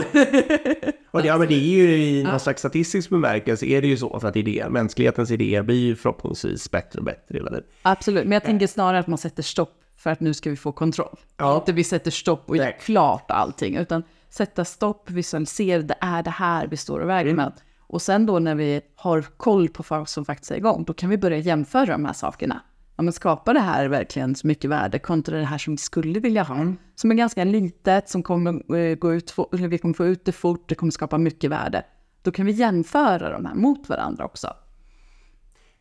[1.11, 3.97] och det, ja, men det är ju i någon slags statistisk bemärkelse är det ju
[3.97, 7.63] så för att idéer, mänsklighetens idéer blir ju förhoppningsvis bättre och bättre hela tiden.
[7.81, 10.71] Absolut, men jag tänker snarare att man sätter stopp för att nu ska vi få
[10.71, 11.19] kontroll.
[11.37, 11.55] Ja.
[11.55, 14.03] Inte vi sätter stopp och gör klart allting, utan
[14.33, 17.35] sätta stopp, visualisera, det är det här vi står och väger Mm.
[17.35, 17.53] med.
[17.79, 21.09] Och sen då när vi har koll på vad som faktiskt är igång, då kan
[21.09, 22.61] vi börja jämföra de här sakerna.
[22.95, 26.19] Ja, men skapar det här verkligen så mycket värde kontra det här som vi skulle
[26.19, 26.55] vilja ha?
[26.55, 26.77] Mm.
[26.95, 30.31] Som är ganska litet, som kommer eh, gå ut, eller vi kommer få ut det
[30.31, 31.85] fort, det kommer skapa mycket värde.
[32.21, 34.47] Då kan vi jämföra de här mot varandra också.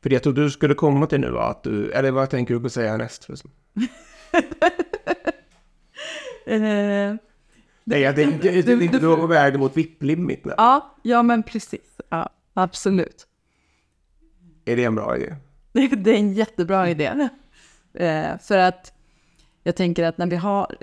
[0.03, 2.61] För det jag tror du skulle komma till nu att du, eller vad tänker du
[2.61, 3.29] på att säga näst?
[7.85, 7.95] förresten?
[7.95, 10.55] Eh, Nej, jag tänkte du- du, du- var på väg mot VIP-limit nu.
[10.57, 12.01] ja, ja, men precis.
[12.09, 13.27] Ja, absolut.
[14.65, 15.37] Är det en bra idé?
[15.97, 17.29] Det är en jättebra idé.
[17.95, 18.93] Eh, för att
[19.63, 20.77] jag tänker att när vi har...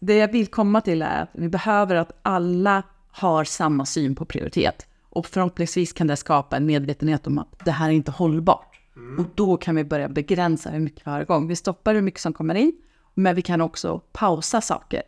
[0.00, 4.24] Det jag vill komma till är att vi behöver att alla har samma syn på
[4.24, 4.86] prioritet.
[5.10, 8.80] Och förhoppningsvis kan det skapa en medvetenhet om att det här är inte hållbart.
[9.18, 11.48] Och då kan vi börja begränsa hur mycket vi har igång.
[11.48, 12.72] Vi stoppar hur mycket som kommer in,
[13.14, 15.02] men vi kan också pausa saker.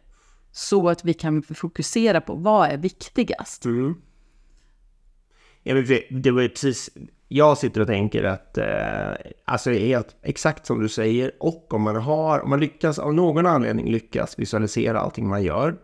[0.56, 3.64] Så att vi kan fokusera på vad är viktigast.
[3.64, 3.94] Mm.
[5.62, 5.74] Ja,
[6.10, 6.90] det, var precis,
[7.28, 11.96] jag sitter och tänker att, eh, alltså helt exakt som du säger, och om man
[11.96, 15.76] har, om man lyckas, av någon anledning lyckas visualisera allting man gör,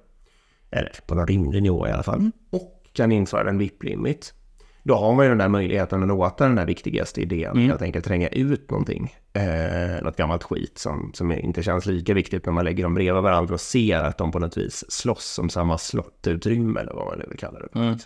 [0.71, 4.35] eller på någon rimlig nivå i alla fall, och kan införa en VIP-limit,
[4.83, 8.05] då har man ju den där möjligheten att låta den där viktigaste idén helt enkelt
[8.05, 9.14] tränga ut någonting.
[9.33, 13.23] Eh, något gammalt skit som, som inte känns lika viktigt när man lägger dem bredvid
[13.23, 17.18] varandra och ser att de på något vis slåss om samma slottutrymme eller vad man
[17.18, 17.79] nu vill kalla det.
[17.79, 17.99] Mm.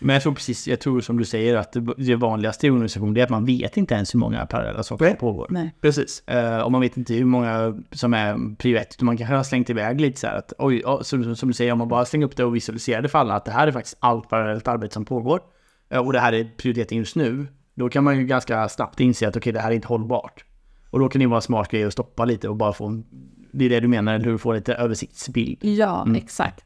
[0.00, 3.20] Men jag tror precis, jag tror som du säger att det, vanligaste i organisation det
[3.20, 5.46] är att man vet inte ens hur många parallella saker som pågår.
[5.50, 5.74] Nej.
[5.80, 6.28] Precis.
[6.28, 9.02] Eh, och man vet inte hur många som är prio ett.
[9.02, 11.78] Man kanske har slängt iväg lite så här att oj, som, som du säger, om
[11.78, 13.96] man bara slänger upp det och visualiserar det för alla att det här är faktiskt
[14.00, 15.40] allt parallellt arbete som pågår.
[15.88, 17.46] Eh, och det här är prioriteten just nu.
[17.74, 20.44] Då kan man ju ganska snabbt inse att okej, det här är inte hållbart.
[20.90, 23.04] Och då kan det vara en smart grej att stoppa lite och bara få en,
[23.52, 24.38] det är det du menar, eller hur?
[24.38, 25.64] Få lite översiktsbild.
[25.64, 26.64] Ja, exakt.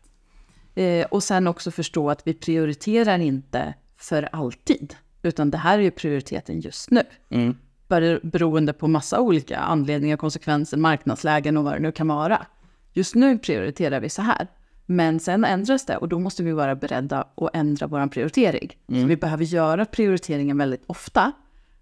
[0.74, 5.82] Eh, och sen också förstå att vi prioriterar inte för alltid, utan det här är
[5.82, 7.02] ju prioriteten just nu.
[7.30, 7.56] Mm.
[7.88, 12.46] Bara beroende på massa olika anledningar, konsekvenser, marknadslägen och vad det nu kan vara.
[12.92, 14.46] Just nu prioriterar vi så här,
[14.90, 18.70] men sen ändras det och då måste vi vara beredda att ändra vår prioritering.
[18.86, 21.32] Så vi behöver göra prioriteringen väldigt ofta.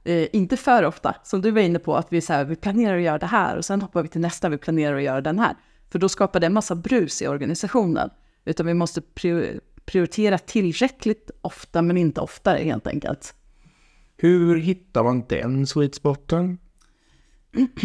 [0.04, 2.96] Eh, inte för ofta, som du var inne på, att vi, så här, vi planerar
[2.96, 5.38] att göra det här och sen hoppar vi till nästa, vi planerar att göra den
[5.38, 5.54] här.
[5.90, 8.10] För då skapar det en massa brus i organisationen.
[8.44, 13.34] Utan vi måste prior- prioritera tillräckligt ofta, men inte oftare helt enkelt.
[14.16, 16.58] Hur hittar man den sweet spoten?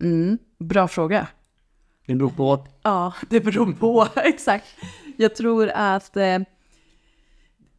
[0.00, 1.28] Mm, bra fråga.
[2.12, 4.08] Det beror på Ja, det beror på.
[4.20, 4.66] Exakt.
[5.16, 6.16] Jag tror att...
[6.16, 6.40] Eh,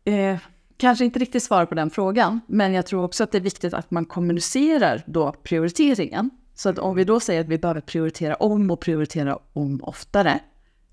[0.05, 0.37] eh,
[0.77, 3.73] kanske inte riktigt svar på den frågan, men jag tror också att det är viktigt
[3.73, 6.29] att man kommunicerar då prioriteringen.
[6.55, 10.39] Så att om vi då säger att vi behöver prioritera om och prioritera om oftare.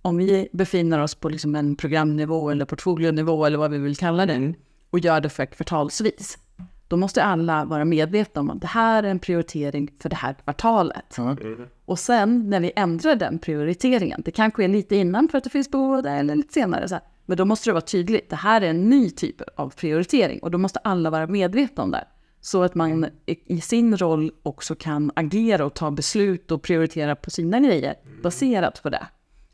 [0.02, 4.26] Om vi befinner oss på liksom en programnivå eller portfolionivå eller vad vi vill kalla
[4.26, 4.54] det
[4.90, 6.38] och gör det för kvartalsvis.
[6.90, 10.34] Då måste alla vara medvetna om att det här är en prioritering för det här
[10.34, 11.18] kvartalet.
[11.84, 15.50] Och sen när vi ändrar den prioriteringen, det kan ske lite innan för att det
[15.50, 18.36] finns behov det eller lite senare, så här, men då måste det vara tydligt, det
[18.36, 22.04] här är en ny typ av prioritering och då måste alla vara medvetna om det.
[22.40, 27.16] Så att man i i sin roll också kan agera och ta beslut och prioritera
[27.16, 29.06] på sina grejer baserat på det.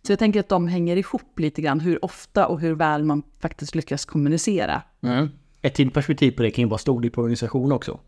[0.02, 3.22] Så jag tänker att de hänger ihop lite grann, hur ofta och hur väl man
[3.40, 4.82] faktiskt lyckas kommunicera.
[5.02, 5.28] Mm.
[5.66, 7.98] Ett till perspektiv på det kan ju vara storlek på organisation också.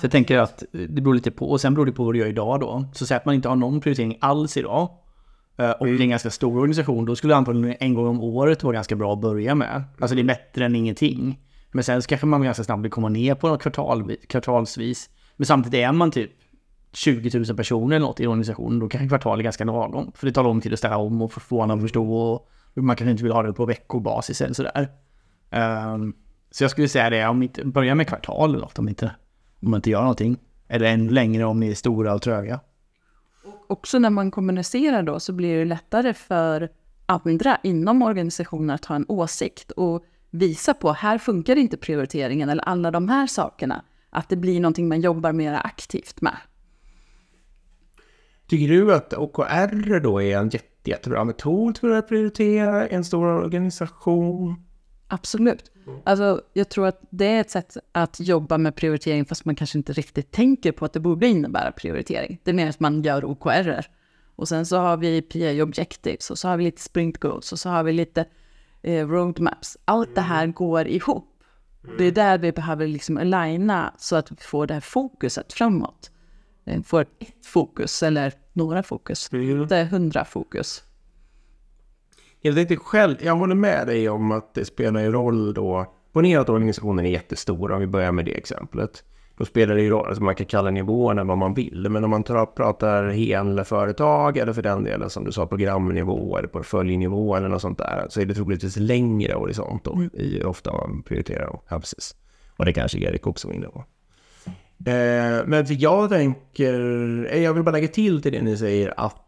[0.00, 2.18] Så jag tänker att det beror lite på, och sen beror det på vad du
[2.18, 2.84] gör idag då.
[2.92, 4.88] Så säg att man inte har någon prioritering alls idag.
[5.56, 8.62] eh, Och det är en ganska stor organisation, då skulle antagligen en gång om året
[8.64, 9.84] vara ganska bra att börja med.
[10.00, 11.40] Alltså det är bättre än ingenting.
[11.72, 15.10] Men sen så kanske man ganska snabbt vill komma ner på något kvartal, kvartalsvis.
[15.36, 16.30] Men samtidigt är man typ
[16.92, 20.12] 20 000 personer eller något i organisationen, då kanske kvartal är ganska lagom.
[20.14, 22.96] För det tar lång tid att ställa om och få andra att förstå och man
[22.96, 24.88] kanske inte vill ha det på veckobasis eller sådär.
[25.94, 26.14] Um,
[26.56, 29.14] så jag skulle säga det, om inte, börja med kvartal eller något om inte,
[29.62, 30.38] om man inte gör någonting.
[30.68, 32.60] Eller ännu längre om ni är stora och tröga.
[33.66, 36.68] Också när man kommunicerar då så blir det lättare för
[37.06, 42.62] andra inom organisationen att ha en åsikt och visa på här funkar inte prioriteringen eller
[42.62, 43.84] alla de här sakerna.
[44.10, 46.36] Att det blir någonting man jobbar mer aktivt med.
[48.46, 53.26] Tycker du att OKR då är en jätte, jättebra metod för att prioritera en stor
[53.26, 54.65] organisation?
[55.08, 55.70] Absolut.
[56.04, 59.78] Alltså, jag tror att det är ett sätt att jobba med prioritering fast man kanske
[59.78, 62.40] inte riktigt tänker på att det borde innebära prioritering.
[62.44, 63.86] Det är mer att man gör OKR.
[64.36, 67.58] Och sen så har vi PA Objectives och så har vi lite sprint goals och
[67.58, 68.24] så har vi lite
[68.82, 69.76] eh, roadmaps.
[69.84, 71.32] Allt det här går ihop.
[71.98, 76.10] Det är där vi behöver liksom aligna så att vi får det här fokuset framåt.
[76.64, 80.82] Eh, får ett fokus eller några fokus, inte hundra fokus.
[82.46, 85.92] Jag tänkte själv, jag håller med dig om att det spelar en roll då.
[86.12, 89.04] Ponera att organisationen är jättestor, om vi börjar med det exemplet.
[89.38, 92.10] Då spelar det ju roll, alltså man kan kalla nivåerna vad man vill, men om
[92.10, 97.36] man tar, pratar hel företag eller för den delen som du sa programnivå eller portföljnivå
[97.36, 100.10] eller något sånt där, så är det troligtvis längre horisont då, mm.
[100.14, 101.60] i ofta man prioriterar.
[101.68, 102.16] Ja, precis.
[102.56, 103.84] Och det kanske Erik också var inne på.
[104.90, 106.74] Eh, men jag tänker,
[107.32, 109.25] eh, jag vill bara lägga till till det ni säger att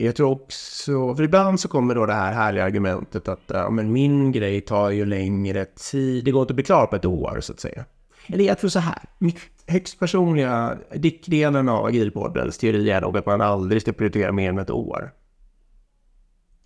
[0.00, 3.92] jag tror också, för ibland så kommer då det här härliga argumentet att ja, men
[3.92, 7.40] min grej tar ju längre tid, det går inte att bli klar på ett år
[7.40, 7.84] så att säga.
[8.26, 13.26] Eller jag tror så här, mitt högst personliga, dickdelen av Agilpoddens teori är nog att
[13.26, 15.12] man aldrig ska prioritera mer än ett år.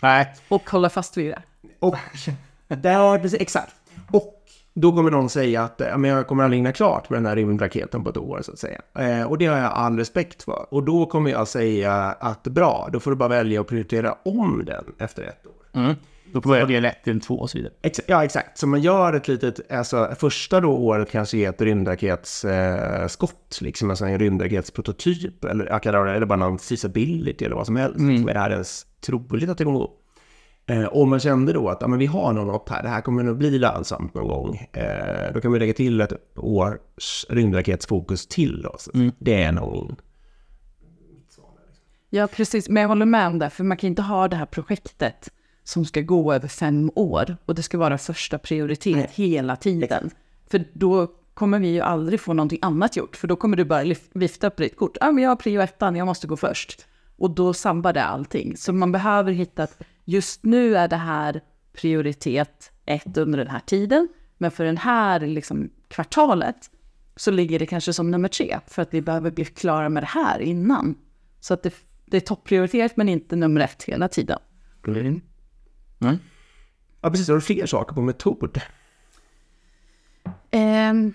[0.02, 0.34] Nej.
[0.48, 1.42] Och hålla fast vid det.
[1.78, 1.96] Och,
[2.68, 3.74] där, exakt.
[4.10, 4.41] Och
[4.74, 7.36] då kommer någon säga att ja, men jag kommer aldrig hinna klart med den här
[7.36, 8.80] rymdraketen på ett år så att säga.
[8.98, 10.66] Eh, och det har jag all respekt för.
[10.70, 14.62] Och då kommer jag säga att bra, då får du bara välja att prioritera om
[14.66, 15.80] den efter ett år.
[15.80, 15.94] Mm.
[16.32, 17.72] Då får jag välja ett till två och så vidare.
[17.82, 18.58] Exa ja, exakt.
[18.58, 23.90] Så man gör ett litet, alltså första då året kanske är ett rymdraketsskott, eh, liksom
[23.90, 25.64] alltså en rymdraketsprototyp, eller,
[26.04, 27.98] det, eller bara någon feasibility eller vad som helst.
[27.98, 28.28] Mm.
[28.28, 29.90] är det här ens troligt att det kommer gå?
[30.66, 33.22] Eh, om man kände då att ja, men vi har något här, det här kommer
[33.22, 34.68] nog bli lönsamt någon gång.
[34.72, 38.62] Eh, då kan vi lägga till ett års rymdraketsfokus till.
[38.62, 39.12] Då, mm.
[39.18, 39.94] Det är nog...
[42.10, 42.68] Ja, precis.
[42.68, 45.30] Men jag håller med om det, för man kan inte ha det här projektet
[45.64, 49.10] som ska gå över fem år och det ska vara första prioritet Nej.
[49.12, 50.10] hela tiden.
[50.50, 53.94] För då kommer vi ju aldrig få någonting annat gjort, för då kommer du bara
[54.12, 54.96] vifta på ditt kort.
[55.00, 56.86] Ja, men jag har prio ettan, jag måste gå först.
[57.16, 58.56] Och då sambar det allting.
[58.56, 61.40] Så man behöver hitta att just nu är det här
[61.72, 66.70] prioritet ett under den här tiden, men för den här liksom, kvartalet
[67.16, 70.06] så ligger det kanske som nummer tre, för att vi behöver bli klara med det
[70.06, 70.94] här innan.
[71.40, 74.38] Så att det, det är topprioritet, men inte nummer ett hela tiden.
[74.86, 75.20] Mm.
[76.00, 76.18] Mm.
[77.00, 77.28] Ja, precis.
[77.28, 78.60] Har du fler saker på metod?
[80.52, 81.14] Um,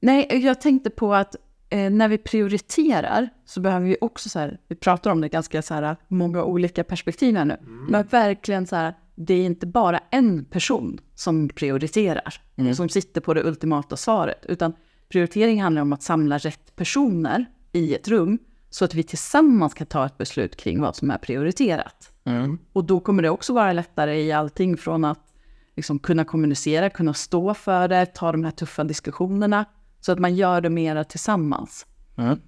[0.00, 1.36] nej, jag tänkte på att
[1.72, 5.62] eh, när vi prioriterar så behöver vi också så här, vi pratar om det ganska
[5.62, 7.84] så här, många olika perspektiv här nu, mm.
[7.84, 12.74] men verkligen så här, det är inte bara en person som prioriterar, mm.
[12.74, 14.72] som sitter på det ultimata svaret, utan
[15.08, 18.38] prioritering handlar om att samla rätt personer i ett rum
[18.70, 22.12] så att vi tillsammans kan ta ett beslut kring vad som är prioriterat.
[22.24, 22.58] Mm.
[22.72, 25.34] Och då kommer det också vara lättare i allting från att
[25.76, 29.64] liksom kunna kommunicera, kunna stå för det, ta de här tuffa diskussionerna,
[30.02, 31.86] så att man gör det mera tillsammans.
[32.16, 32.38] Mm.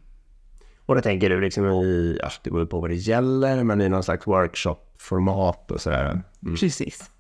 [0.86, 3.88] Och då tänker du liksom i, ja, det beror på vad det gäller, men i
[3.88, 6.10] någon slags workshop-format och sådär.
[6.10, 6.56] Mm.
[6.56, 7.10] Precis.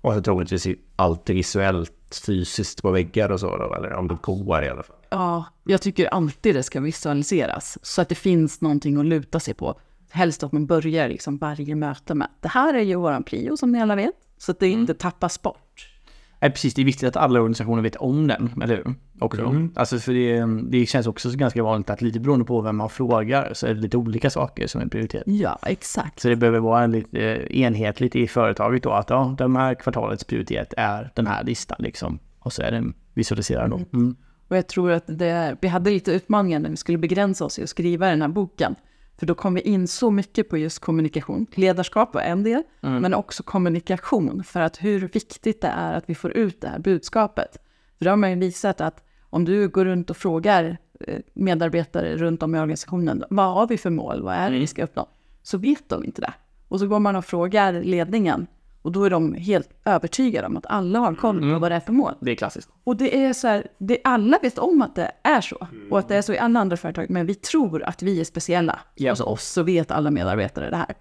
[0.00, 0.66] Och så troligtvis
[0.96, 4.96] allt visuellt, fysiskt på väggar och så då, eller om det går i alla fall.
[5.10, 9.54] Ja, jag tycker alltid det ska visualiseras så att det finns någonting att luta sig
[9.54, 9.80] på.
[10.10, 13.72] Helst att man börjar liksom varje möte med det här är ju våran prio som
[13.72, 14.80] ni alla vet, så att det mm.
[14.80, 15.91] inte tappas bort.
[16.42, 16.74] Nej, precis.
[16.74, 18.94] Det är viktigt att alla organisationer vet om den, eller hur?
[19.20, 19.42] Också.
[19.42, 19.72] Mm.
[19.76, 23.54] Alltså för det, det känns också ganska vanligt att lite beroende på vem man frågar
[23.54, 25.22] så är det lite olika saker som är prioritet.
[25.26, 26.20] Ja, exakt.
[26.20, 29.74] Så det behöver vara en lite eh, enhetligt i företaget då att ja, de här
[29.74, 32.18] kvartalets prioritet är den här listan liksom.
[32.38, 33.76] Och så är den visualiserad då.
[33.76, 33.88] Mm.
[33.92, 34.16] mm.
[34.48, 37.62] Och jag tror att det, vi hade lite utmaningar när vi skulle begränsa oss i
[37.62, 38.74] att skriva den här boken.
[39.22, 41.46] För då kom vi in så mycket på just kommunikation.
[41.54, 43.02] Ledarskap var en del, mm.
[43.02, 44.44] men också kommunikation.
[44.44, 47.56] För att hur viktigt det är att vi får ut det här budskapet.
[47.98, 52.16] För då har man ju visat att om du går runt och frågar eh, medarbetare
[52.16, 55.08] runt om i organisationen, vad har vi för mål, vad är det vi ska uppnå?
[55.42, 56.34] Så vet de inte det.
[56.68, 58.46] Och så går man och frågar ledningen
[58.82, 61.80] Och då är de helt övertygade om att alla har koll på vad det är
[61.80, 62.14] för mål.
[62.20, 62.68] Det är klassiskt.
[62.84, 65.66] Och det är så här, det, alla vet om att det är så.
[65.90, 67.10] Och att det är så i alla andra företag.
[67.10, 68.80] Men vi tror att vi är speciella.
[68.94, 69.12] Ja.
[69.12, 70.94] Hos oss så vet alla medarbetare det här.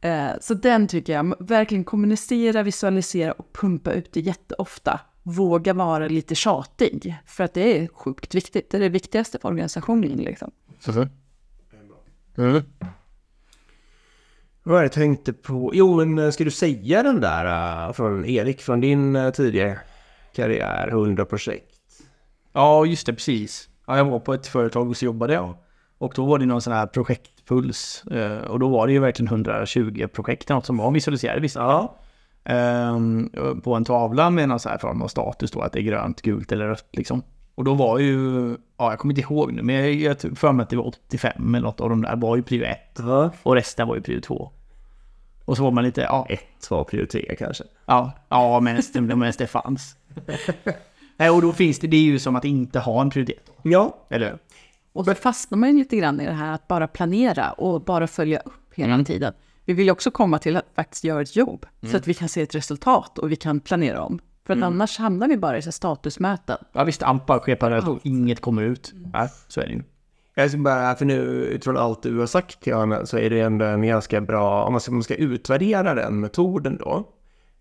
[0.00, 5.00] Eh, så den tycker jag, verkligen kommunicera, visualisera och pumpa ut det jätteofta.
[5.22, 7.16] Våga vara lite tjatig.
[7.26, 8.70] För att det är sjukt viktigt.
[8.70, 10.50] Det är det viktigaste för organisationen liksom.
[12.36, 12.62] Mm.
[14.66, 15.70] Vad jag tänkte på?
[15.74, 19.78] Jo, men eh, ska du säga den där eh, från Erik, från din eh, tidigare
[20.34, 21.74] karriär, 100 projekt?
[22.52, 23.68] Ja, just det, precis.
[23.86, 25.56] Ja, jag var på ett företag och så jobbade jag.
[25.98, 28.04] Och då var det någon sån här projektpuls.
[28.48, 31.60] Och då var det ju verkligen 120 projekt något som var visualiserade vissa.
[31.60, 31.96] Ja.
[32.44, 33.30] Ehm,
[33.64, 36.22] på en tavla med någon sån här form av status då, att det är grönt,
[36.22, 37.22] gult eller rött liksom.
[37.54, 40.52] Och då var ju, ja jag kommer inte ihåg nu, men jag, jag tror för
[40.52, 42.78] mig att det var 85 eller något av de där var ju prio 1.
[42.98, 43.30] ja.
[43.42, 44.50] Och resten var ju prio 2.
[45.44, 47.64] Och så var man lite, ja, Ett var prio tre kanske.
[47.86, 49.96] ja, ja men det, men det fanns.
[51.16, 53.50] Nej, och då finns det, det är ju som att inte ha en prioritet.
[53.62, 53.96] Ja.
[54.10, 54.38] Eller hur?
[54.92, 58.06] Och så fastnar man ju lite grann i det här att bara planera och bara
[58.06, 59.32] följa upp hela tiden.
[59.64, 62.28] Vi vill ju också komma till att faktiskt göra ett jobb så att vi kan
[62.28, 64.20] se ett resultat och vi kan planera om.
[64.46, 66.56] För att annars hamnar vi bara i så här statusmöten.
[66.72, 68.92] Ja visst, Ampa sker parallellt och inget kommer ut.
[69.12, 69.82] Nej, så är det ju.
[70.34, 73.40] Jag ska bara, för nu utifrån allt du har sagt till Anna så är det
[73.40, 77.08] ändå en ganska bra, om man ska, om man ska utvärdera den metoden då.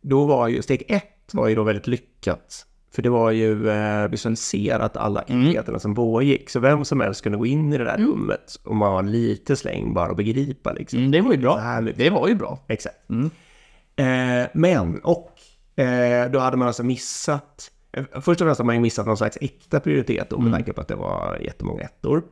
[0.02, 2.66] Då var ju steg ett var ju då väldigt lyckat.
[2.92, 6.50] För det var ju eh, visualiserat alla aktiviteterna som pågick.
[6.50, 9.56] Så vem som helst kunde gå in i det där rummet och man var lite
[9.56, 11.00] släng bara och begripa liksom.
[11.00, 11.58] Mm, det var ju bra.
[11.58, 12.60] här Det var ju bra.
[12.68, 13.10] Exakt.
[13.96, 15.33] Eh, men, och
[15.76, 19.18] eh, då hade man alltså missat, eh, först och främst har man ju missat någon
[19.18, 22.24] slags äkta prioritet då, med tanke på att det var jättemånga ettor.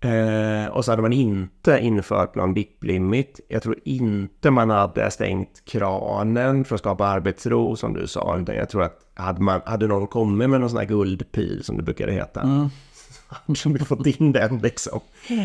[0.00, 3.40] Eh, och så hade man inte infört någon BIP-limit.
[3.48, 8.54] Jag tror inte man hade stängt kranen för att skapa arbetsro som du sa, utan
[8.54, 11.82] jag tror att hade, man, hade någon kommit med någon sån här guldpil som det
[11.82, 12.40] brukade heta,
[13.28, 15.00] hade vi fått in den liksom,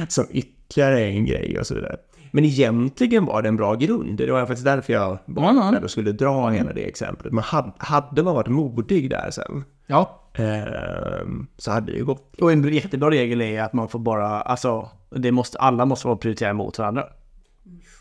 [0.08, 1.98] som ytterligare en grej och så vidare.
[2.36, 4.18] Men egentligen var det en bra grund.
[4.18, 7.34] Det var faktiskt därför jag var där och skulle dra hela det exemplet.
[7.34, 10.30] Men hade, hade man varit modig där sen, Ja.
[10.34, 12.42] ehm, så hade det ju gått.
[12.42, 16.18] Och en jättebra regel är att man får bara, alltså, det måste, alla måste vara
[16.18, 17.04] prioriterade mot varandra.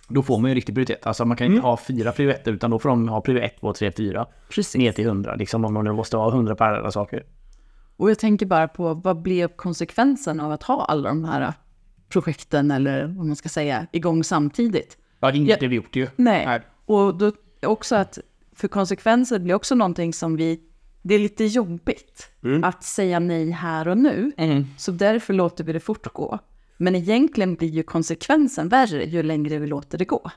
[0.08, 1.06] Då får man ju riktig prioritet.
[1.06, 3.60] Alltså man kan inte ha fyra prio ettor, utan då får de ha prio 1,
[3.60, 4.26] 2, 3, 4.
[4.48, 4.76] Precis.
[4.76, 7.22] Ner till 100, liksom om man nu måste ha 100 parallella saker.
[7.96, 11.52] Och jag tänker bara på vad blev konsekvensen av att ha alla de här
[12.14, 14.98] projekten eller vad man ska säga igång samtidigt?
[15.20, 15.56] Ja, inte Ja.
[15.60, 16.08] det vi gjort ju.
[16.16, 16.46] Nej.
[16.46, 16.60] Nej.
[16.86, 17.32] Och då
[17.66, 18.18] också att
[18.56, 20.60] för konsekvenser blir också någonting som vi,
[21.02, 22.30] det är lite jobbigt
[22.62, 24.32] att säga nej här och nu.
[24.76, 26.38] Så därför låter vi det fortgå.
[26.76, 30.30] Men egentligen blir ju konsekvensen värre ju längre vi låter det gå.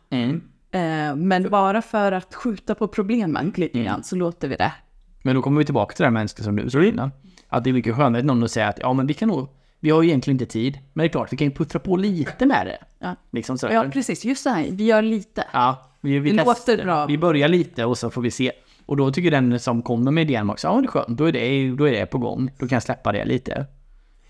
[0.72, 4.74] Eh, men bara för att skjuta på problemen lite grann så låter vi det.
[5.22, 7.12] Men då kommer vi tillbaka till det här mänskliga som du sa innan.
[7.48, 9.48] Att det är mycket skönare än någon att säga att ja men vi kan nog,
[9.80, 10.80] vi har ju egentligen inte tid.
[10.94, 12.78] Men det är klart, vi kan ju puttra på lite med det.
[13.00, 13.16] Ja.
[13.32, 13.68] Liksom så.
[13.72, 14.26] Ja, precis.
[14.26, 15.44] Just så här, vi gör lite.
[15.54, 17.06] Ja, vi, vi Det låter bra.
[17.06, 18.52] Vi börjar lite och så får vi se.
[18.86, 21.32] Och då tycker den som kommer med idén också, ja det är skönt, då är
[21.32, 22.52] det, då är det på gång.
[22.60, 23.66] Då kan jag släppa det lite.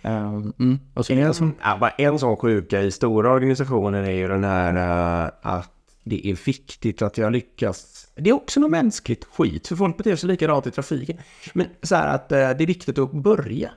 [0.02, 0.80] Ehm, mm.
[0.94, 4.44] och så, En, sån, ja, bara en sån sjuka i stora organisationer är ju den
[4.44, 5.72] här eh, att
[6.04, 8.08] det är viktigt att jag lyckas.
[8.16, 11.18] Det är också något mänskligt skit, för folk beter sig likadant i trafiken.
[11.54, 13.72] Men så här att eh, det är viktigt att börja.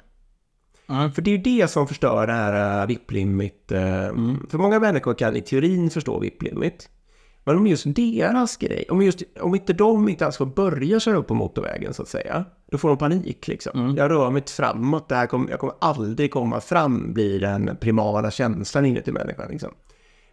[0.90, 1.12] Mm.
[1.12, 3.72] För det är ju det som förstör det här uh, VIP-limit.
[3.72, 3.80] eh,
[4.50, 6.88] För många människor kan i teorin förstå VIP-limit.
[7.44, 11.16] Men om just deras grej, om, just, om inte de inte ens får börja köra
[11.16, 13.94] upp på motorvägen så att säga, då får de panik liksom.
[13.96, 17.76] Jag rör mig inte framåt, det här kommer, jag kommer aldrig komma fram, blir den
[17.80, 19.70] primala känslan inuti människan liksom.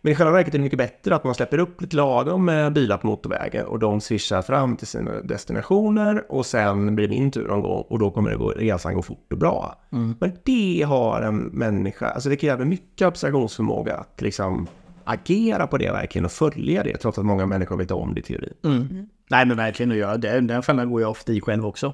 [0.02, 2.74] Men i själva verket är det mycket bättre att man släpper upp lite lagom med
[2.74, 7.32] bilar på motorvägen och de swishar fram till sina destinationer och sen blir det min
[7.32, 9.76] tur någon gång och då kommer det gå, resan gå fort och bra.
[9.90, 14.68] Men det har en människa, alltså det kräver mycket abstraktionsförmåga att liksom
[15.04, 18.24] agera på det verkligen och följa det trots att många människor vet om det i
[18.24, 18.54] teorin.
[18.64, 19.10] Mm.
[19.30, 20.40] Nej men verkligen att göra det.
[20.40, 21.94] Den fällan går jag ofta i själv också.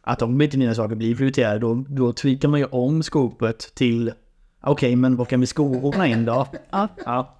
[0.00, 4.12] Att om inte mina saker blir prioriterade då, då tweakar man ju om skopet till
[4.66, 6.46] okej men vad kan vi skona in då?
[6.70, 6.88] Ja.
[7.04, 7.36] Ja.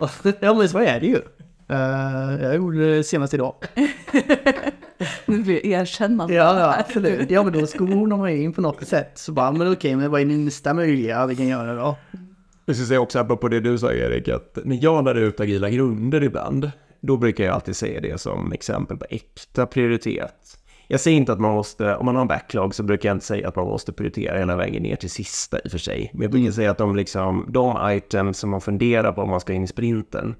[0.00, 0.10] Och-
[0.40, 1.18] Ja men så är det ju.
[1.68, 3.54] Eh, jag gjorde det senast idag.
[5.26, 6.34] Nu blir det erkännande.
[6.34, 7.30] Ja, ja absolut.
[7.30, 9.10] Ja men då skonar man in på något sätt.
[9.14, 11.96] Så bara men okej men vad är nästa möjliga vi kan göra då?
[12.66, 15.70] Jag ska säga också apropå det du sa Erik, att när jag lär ut agila
[15.70, 20.58] grunder ibland, då brukar jag alltid säga det som exempel på äkta prioritet.
[20.92, 23.26] Jag säger inte att man måste, om man har en backlog så brukar jag inte
[23.26, 26.10] säga att man måste prioritera hela vägen ner till sista i och för sig.
[26.12, 29.40] Men jag brukar säga att de, liksom, de items som man funderar på om man
[29.40, 30.34] ska in i sprinten,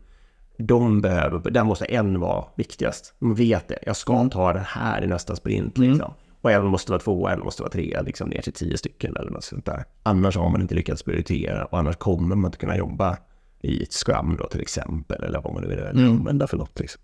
[0.59, 3.15] de behöver, där måste en vara viktigast.
[3.19, 6.13] De vet det, jag ska ta den här i nästa sprint liksom.
[6.43, 9.31] Och en måste vara två, en måste vara tre, liksom ner till tio stycken eller
[9.31, 9.85] något sånt där.
[10.03, 13.17] Annars har man inte lyckats prioritera och annars kommer man inte kunna jobba
[13.63, 17.03] i ett scrum då till exempel, eller vad man nu vill använda för något liksom.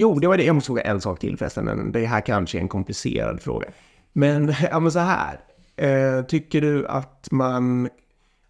[0.00, 0.44] Jo, det var det.
[0.44, 1.92] Jag måste fråga en sak till förresten.
[1.92, 3.68] Det här kanske är en komplicerad fråga.
[4.12, 5.40] Men, ja, men så här.
[5.76, 7.88] Eh, tycker du att man...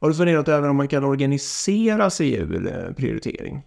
[0.01, 3.63] Har du funderat över om man kan organisera sig ur eh, prioritering?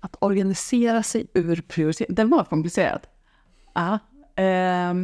[0.00, 3.00] Att organisera sig ur prioritering, den var komplicerad.
[3.74, 3.98] Ja,
[4.36, 4.94] Eh,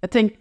[0.00, 0.32] jag, tänk,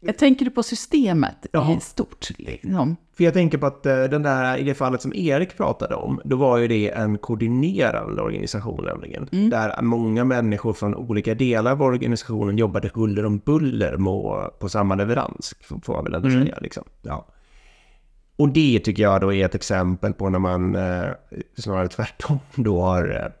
[0.00, 1.76] jag tänker på systemet Jaha.
[1.76, 2.28] i stort.
[2.38, 2.96] Liksom.
[3.16, 6.20] För jag tänker på att eh, den där, i det fallet som Erik pratade om,
[6.24, 9.28] då var ju det en koordinerande organisation nämligen.
[9.50, 13.96] Där många människor från olika delar av organisationen jobbade huller om buller
[14.58, 16.58] på samma leverans, får man väl ändå säga.
[16.60, 16.84] Liksom.
[17.02, 17.26] Ja.
[18.36, 21.04] Och det tycker jag då är ett exempel på när man eh,
[21.56, 23.32] snarare tvärtom då har eh,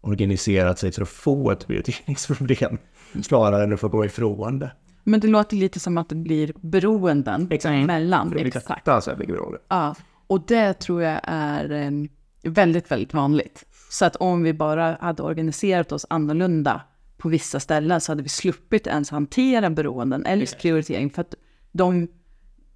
[0.00, 2.78] organiserat sig för att få ett prioriteringsproblem
[3.22, 4.72] snarare än att få gå ifrån det.
[5.10, 7.50] Men det låter lite som att det blir beroenden
[7.86, 8.38] mellan.
[8.38, 8.88] Exakt.
[8.88, 9.58] Alltså, mycket beroende.
[9.68, 9.94] Ja,
[10.26, 12.08] och det tror jag är em,
[12.42, 13.64] väldigt, väldigt vanligt.
[13.90, 16.82] Så att om vi bara hade organiserat oss annorlunda
[17.16, 21.34] på vissa ställen så hade vi sluppit ens hantera beroenden eller prioritering för att
[21.72, 22.08] de,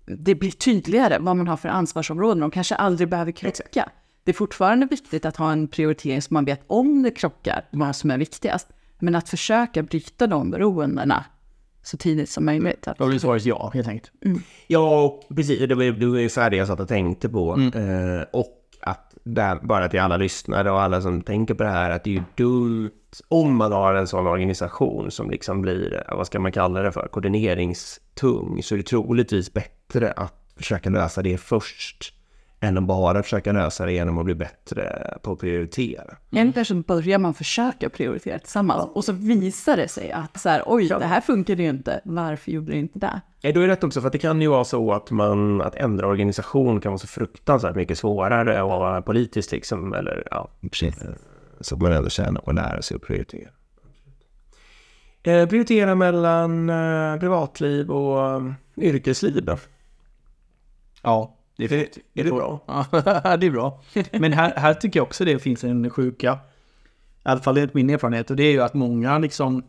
[0.07, 2.41] det blir tydligare vad man har för ansvarsområden.
[2.41, 3.89] De kanske aldrig behöver krocka.
[4.25, 7.97] Det är fortfarande viktigt att ha en prioritering så man vet om det krockar, vad
[7.97, 8.69] som är viktigast.
[8.99, 11.25] Men att försöka bryta de beroendena
[11.85, 12.89] så tidigt som möjligt.
[12.99, 14.13] Då blir svaret ja, helt enkelt.
[14.67, 15.69] Ja, och precis.
[15.69, 17.71] Det var, det var ungefär det jag satt och tänkte på.
[17.75, 21.91] Eh, och att där, bara till alla lyssnare och alla som tänker på det här,
[21.91, 22.91] att det är ju dumt
[23.29, 26.93] om man har en sån organisation som liksom blir, eh, vad ska man kalla det
[26.93, 32.15] för, koordineringstung, så är det troligtvis bättre att försöka lösa det först
[32.65, 36.17] än att bara försöka lösa det genom att bli bättre på att prioritera.
[36.37, 40.63] Eller så börjar man försöka prioritera tillsammans och så visar det sig att så här,
[40.67, 42.01] oj, det här funkade ju inte.
[42.05, 43.21] Varför gjorde det inte det?
[43.53, 45.75] Då är det rätt också, för att det kan ju vara så att man, att
[45.75, 50.95] ändra organisation kan vara så fruktansvärt mycket svårare och vara politiskt liksom, eller ja, precis.
[51.61, 53.51] Så man ändå tjänar på att lära sig att prioritera.
[55.23, 59.59] Eh, prioritera mellan eh, privatliv och eh, yrkesliv då?
[61.03, 62.65] Ja, det är, Är, är det bra?
[62.67, 62.87] Ja,
[63.37, 63.83] det är bra.
[64.13, 66.33] Men här, här tycker jag också det finns en sjuka.
[66.33, 68.31] I alla fall enligt min erfarenhet.
[68.31, 69.65] Och det är ju att många liksom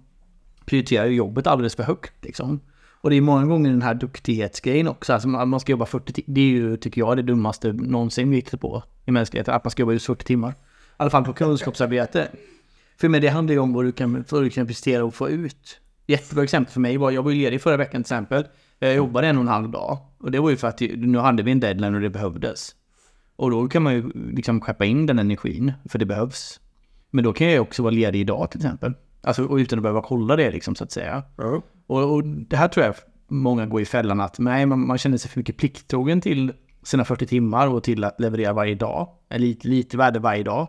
[0.66, 2.26] prioriterar jobbet alldeles för högt.
[2.26, 2.60] Liksom.
[3.06, 5.14] Och det är många gånger den här duktighetsgrejen också.
[5.14, 6.36] Alltså man ska jobba 40 timmar.
[6.36, 9.54] Det är ju, tycker jag, det dummaste någonsin vi hittat på i mänskligheten.
[9.54, 10.52] Att man ska jobba just 40 timmar.
[10.52, 10.54] I
[10.98, 12.28] alla fall på kunskapsarbete.
[12.98, 15.30] För med det handlar ju om vad du kan, vad du kan prestera och få
[15.30, 15.80] ut.
[16.08, 18.46] Jättebra exempel för mig var, jag var ju ledig förra veckan till exempel.
[18.80, 19.98] Jag jobbade en och en halv dag.
[20.18, 22.76] Och det var ju för att nu hade vi en deadline och det behövdes.
[23.36, 26.60] Och då kan man ju liksom skeppa in den energin, för det behövs.
[27.12, 28.94] Men då kan jag ju också vara ledig idag till exempel.
[29.22, 31.24] Alltså och utan att behöva kolla det liksom så att säga.
[31.38, 31.62] Ja.
[31.88, 32.96] Och, och det här tror jag
[33.28, 36.54] många går i fällan att nej, man, man känner sig för mycket plikttrogen till
[36.84, 39.10] sina 40 timmar och till att leverera varje dag.
[39.30, 40.68] Eller lite, lite värde varje dag.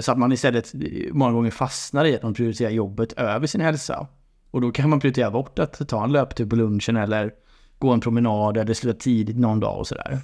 [0.00, 0.72] Så att man istället
[1.12, 4.06] många gånger fastnar i att man prioriterar jobbet över sin hälsa.
[4.54, 7.32] Och då kan man prioritera bort att ta en löptur på lunchen eller
[7.78, 10.18] gå en promenad eller sluta tidigt någon dag och sådär.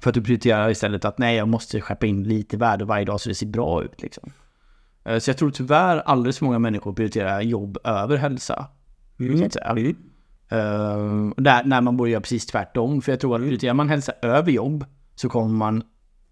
[0.00, 3.20] För att du prioriterar istället att nej, jag måste skeppa in lite värde varje dag
[3.20, 4.32] så det ser bra ut liksom.
[5.04, 8.66] Eh, Så jag tror tyvärr alldeles för många människor prioriterar jobb över hälsa.
[9.18, 9.94] Så att säga.
[10.48, 13.02] Eh, och där, när man borde göra precis tvärtom.
[13.02, 14.84] För jag tror att prioriterar man hälsa över jobb
[15.14, 15.82] så kommer man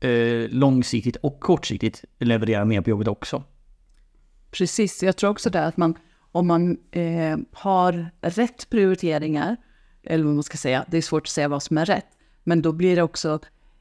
[0.01, 3.43] eh, långsiktigt och kortsiktigt leverera mer på jobbet också.
[4.51, 5.95] Precis, jag tror också det att man,
[6.33, 9.57] om man eh, har rätt prioriteringar,
[10.03, 12.07] eller vad man ska säga, det är svårt att säga vad som är rätt,
[12.45, 13.39] men då blir det också,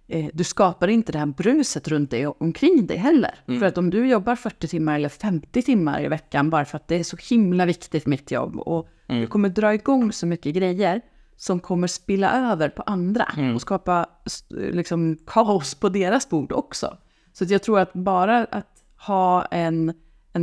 [0.07, 3.35] eh, du skapar inte det här bruset runt dig och omkring dig heller.
[3.59, 6.87] För att om du jobbar 40 timmar eller 50 timmar i veckan bara för att
[6.87, 11.01] det är så himla viktigt mitt jobb och du kommer dra igång så mycket grejer
[11.37, 13.25] som kommer spilla över på andra
[13.55, 14.05] och skapa
[14.49, 16.97] liksom, kaos på deras bord också.
[17.33, 19.93] Så jag tror att bara att ha en,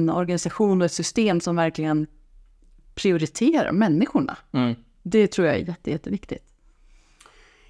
[0.01, 2.07] en organisation och ett system som verkligen
[2.95, 4.37] prioriterar människorna,
[5.03, 6.43] det tror jag är jätte, jätteviktigt.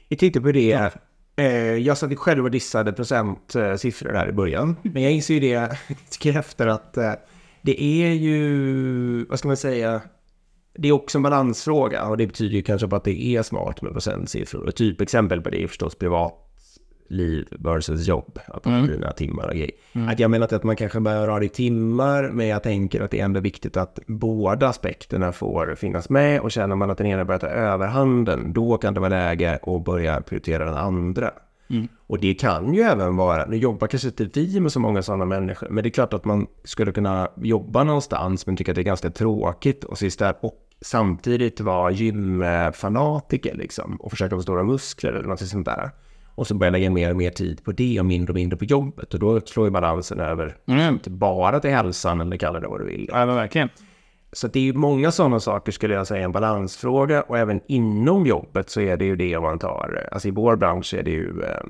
[0.08, 0.92] Jag tänkte på det.
[1.36, 4.76] Eh, jag satt själv och dissade procentsiffror där i början.
[4.82, 5.78] Men jag inser ju det
[6.10, 7.12] tycker efter att eh,
[7.62, 10.00] det är ju, vad ska man säga,
[10.74, 13.82] det är också en balansfråga och det betyder ju kanske på att det är smart
[13.82, 14.68] med procentsiffror.
[14.68, 15.98] Ett typexempel på det är förstås
[17.08, 18.38] privatliv versus jobb.
[18.46, 18.86] Att man mm.
[18.86, 19.70] dina timmar och grejer.
[20.08, 23.00] Att jag menar inte att man kanske behöver ha det i timmar, men jag tänker
[23.00, 26.98] att det är ändå viktigt att båda aspekterna får finnas med och känner man att
[26.98, 31.30] den ena börjar ta överhanden, då kan det vara läge att börja prioritera den andra.
[32.06, 35.24] Och det kan ju även vara, nu jobbar kanske inte vi med så många sådana
[35.24, 38.82] människor, men det är klart att man skulle kunna jobba någonstans men tycka att det
[38.82, 44.62] är ganska tråkigt och sist där och samtidigt vara gymfanatiker liksom och försöka få stora
[44.62, 45.90] muskler eller något sånt där.
[46.36, 48.64] Och så börja lägga mer och mer tid på det och mindre och mindre på
[48.64, 50.94] jobbet och då slår ju balansen över, Mm.
[50.94, 53.08] inte bara till hälsan eller kalla det vad du vill.
[53.12, 53.68] Ja, men verkligen.
[54.32, 58.26] Så det är ju många sådana saker skulle jag säga en balansfråga och även inom
[58.26, 61.10] jobbet så är det ju det om man tar, alltså i vår bransch är det
[61.10, 61.60] ju eh,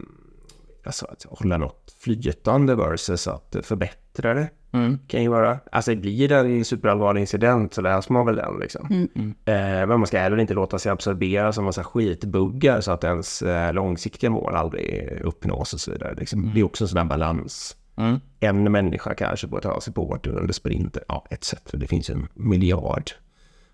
[0.87, 4.49] alltså att hålla något flytande versus att förbättra det.
[4.77, 4.99] Mm.
[5.07, 9.09] Kan ju vara, alltså blir det en superallvarlig incident så läser man väl den liksom.
[9.45, 13.43] Eh, men man ska heller inte låta sig absorberas av massa skitbuggar så att ens
[13.43, 16.15] eh, långsiktiga mål aldrig uppnås och så vidare.
[16.15, 16.51] Liksom.
[16.55, 18.21] Det är också en sån där balans Mm.
[18.41, 21.05] en människa kanske borde ta sig på vårt under sprinter.
[21.09, 21.55] Ja, etc.
[21.73, 23.11] Det finns en miljard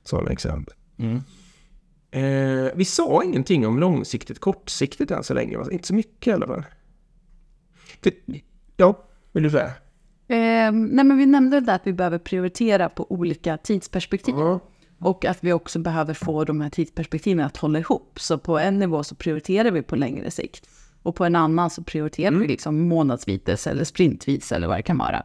[0.05, 0.75] sådana exempel.
[0.99, 1.21] Mm.
[2.11, 5.59] Eh, vi sa ingenting om långsiktigt, kortsiktigt än så länge.
[5.73, 6.65] Inte så mycket i alla fall.
[8.77, 9.71] Ja, vill du säga?
[10.29, 14.35] Eh, nej men vi nämnde det där att vi behöver prioritera på olika tidsperspektiv.
[14.39, 14.61] Ja.
[14.99, 18.19] Och att vi också behöver få de här tidsperspektiven att hålla ihop.
[18.21, 20.69] Så på en nivå så prioriterar vi på längre sikt.
[21.03, 24.99] Och på en annan så prioriterar vi liksom månadsvis eller sprintvis eller vad det kan
[24.99, 25.23] vara.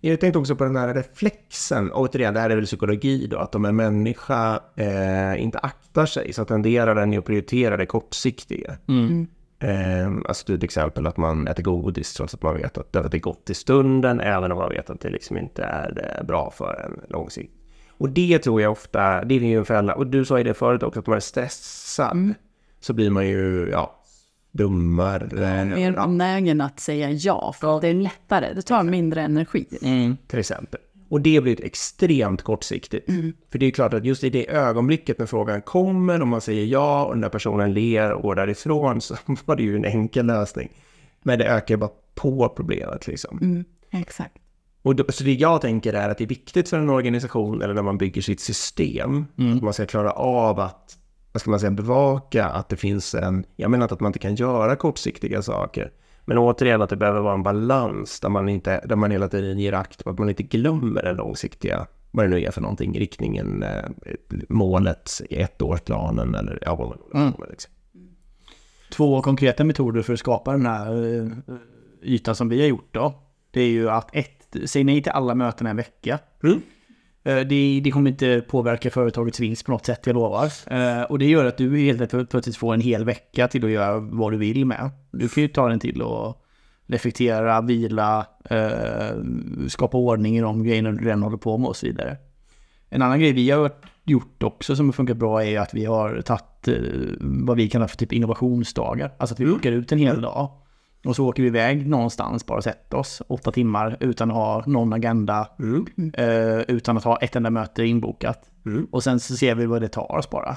[0.00, 1.92] Jag tänkte också på den här reflexen.
[1.92, 3.38] Återigen, det här är väl psykologi då.
[3.38, 7.86] Att om en människa eh, inte aktar sig så tenderar den ju att prioritera det
[7.86, 8.76] kortsiktiga.
[8.88, 9.26] Mm.
[9.62, 13.18] Eh, alltså till exempel att man äter godis trots att man vet att det är
[13.18, 16.84] gott i stunden, även om man vet att det liksom inte är eh, bra för
[16.86, 17.52] en långsikt.
[17.88, 19.94] Och det tror jag ofta, det är ju en fälla.
[19.94, 22.34] Och du sa ju det förut också, att man är stressad.
[22.80, 24.02] Så blir man ju, ja,
[24.50, 25.64] dummare.
[25.64, 28.54] Mer benägen att säga ja, för det är lättare.
[28.54, 29.66] Det tar mindre energi.
[29.82, 30.16] Mm.
[30.26, 30.80] till exempel.
[31.12, 33.06] Och det blir ett extremt kortsiktigt.
[33.50, 36.64] För det är klart att just i det ögonblicket när frågan kommer och man säger
[36.64, 40.26] ja och den där personen ler och går därifrån så var det ju en enkel
[40.26, 40.72] lösning.
[41.22, 43.38] Men det ökar bara på problemet liksom.
[43.42, 44.36] Mm, exakt.
[44.82, 47.74] Och då, så det jag tänker är att det är viktigt för en organisation eller
[47.74, 50.98] när man bygger sitt system att man ska klara av att
[51.32, 54.18] vad ska man säga, bevaka att det finns en, jag menar inte att man inte
[54.18, 55.92] kan göra kortsiktiga saker,
[56.24, 59.58] men återigen att det behöver vara en balans där man, inte, där man hela tiden
[59.58, 62.98] ger akt på att man inte glömmer den långsiktiga, vad det nu är för någonting,
[62.98, 63.84] riktningen, eh,
[64.48, 67.50] målet, ettårsplanen eller ja, vad man Mm.
[67.50, 67.72] liksom.
[68.92, 71.28] Två konkreta metoder för att skapa den här eh,
[72.02, 73.14] ytan som vi har gjort då.
[73.50, 76.18] Det är ju att ett, säg nej till alla möten en vecka.
[76.42, 76.60] Mm.
[77.24, 80.52] Eh, Det, det kommer inte påverka företagets vinst på något sätt, jag lovar.
[80.66, 83.70] Eh, Och det gör att du helt enkelt plötsligt får en hel vecka till att
[83.70, 84.90] göra vad du vill med.
[85.12, 86.38] Du kan ju ta den till att
[86.86, 89.16] reflektera, vila, eh,
[89.68, 92.16] skapa ordning i de grejerna du redan håller på med och så vidare.
[92.88, 93.70] En annan grej vi har
[94.04, 96.68] gjort också som har funkat bra är att vi har tagit
[97.20, 99.12] vad vi kallar för typ innovationsdagar.
[99.18, 100.50] Alltså att vi bokar ut en hel dag.
[101.04, 104.92] Och så åker vi iväg någonstans, bara sätter oss åtta timmar utan att ha någon
[104.92, 105.48] agenda.
[105.58, 105.86] Mm.
[106.14, 108.50] Eh, utan att ha ett enda möte inbokat.
[108.66, 108.86] Mm.
[108.90, 110.56] Och sen så ser vi vad det tar oss bara.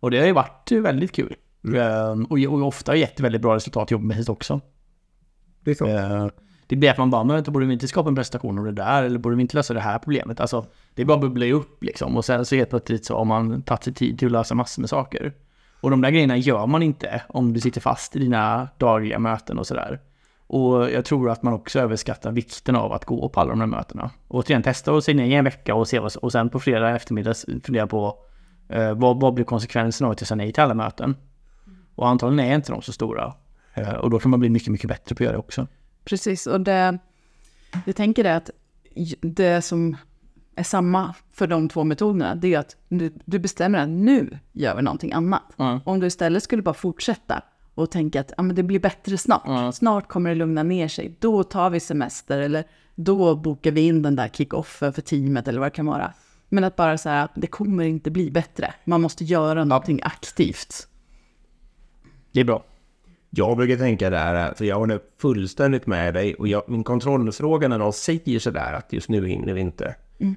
[0.00, 1.34] Och det har ju varit väldigt kul.
[1.74, 4.60] Eh, och, och ofta gett väldigt bra resultat jobbmässigt också.
[5.60, 5.86] Det är så.
[5.86, 6.26] Eh,
[6.66, 8.72] det blir att man bara, men vänta, borde vi inte skapa en presentation om det
[8.72, 9.02] där?
[9.02, 10.40] Eller borde vi inte lösa det här problemet?
[10.40, 12.16] Alltså, det är bara bubblar ju upp liksom.
[12.16, 14.82] Och sen så helt plötsligt så har man tagit sig tid till att lösa massor
[14.82, 15.32] med saker.
[15.84, 19.58] Och de där grejerna gör man inte om du sitter fast i dina dagliga möten
[19.58, 20.00] och sådär.
[20.46, 23.66] Och jag tror att man också överskattar vikten av att gå på alla de här
[23.66, 24.10] mötena.
[24.28, 26.60] Och återigen, testa och säga nej i en vecka och se vad, och sen på
[26.60, 28.18] fredag eftermiddag fundera på
[28.68, 31.16] eh, vad, vad blir konsekvenserna av att jag säger nej till alla möten?
[31.94, 33.34] Och antagligen är inte de så stora.
[33.74, 35.66] Eh, och då kan man bli mycket, mycket bättre på att göra det också.
[36.04, 36.98] Precis, och det,
[37.86, 38.50] jag tänker det att
[39.20, 39.96] det som
[40.56, 44.76] är samma för de två metoderna, det är att du, du bestämmer att nu gör
[44.76, 45.42] vi någonting annat.
[45.56, 45.80] Ja.
[45.84, 47.42] Om du istället skulle bara fortsätta
[47.74, 49.72] och tänka att ah, men det blir bättre snart, Ja.
[49.72, 54.02] snart kommer det lugna ner sig, då tar vi semester eller då bokar vi in
[54.02, 56.12] den där kick-offen för teamet eller vad det kan vara.
[56.48, 60.88] Men att bara säga att det kommer inte bli bättre, man måste göra någonting aktivt.
[62.32, 62.64] Det är bra.
[63.30, 67.78] Jag brukar tänka där, för jag håller fullständigt med dig och jag, min kontrollfråga när
[67.78, 69.94] någon säger sådär att just nu hinner vi inte.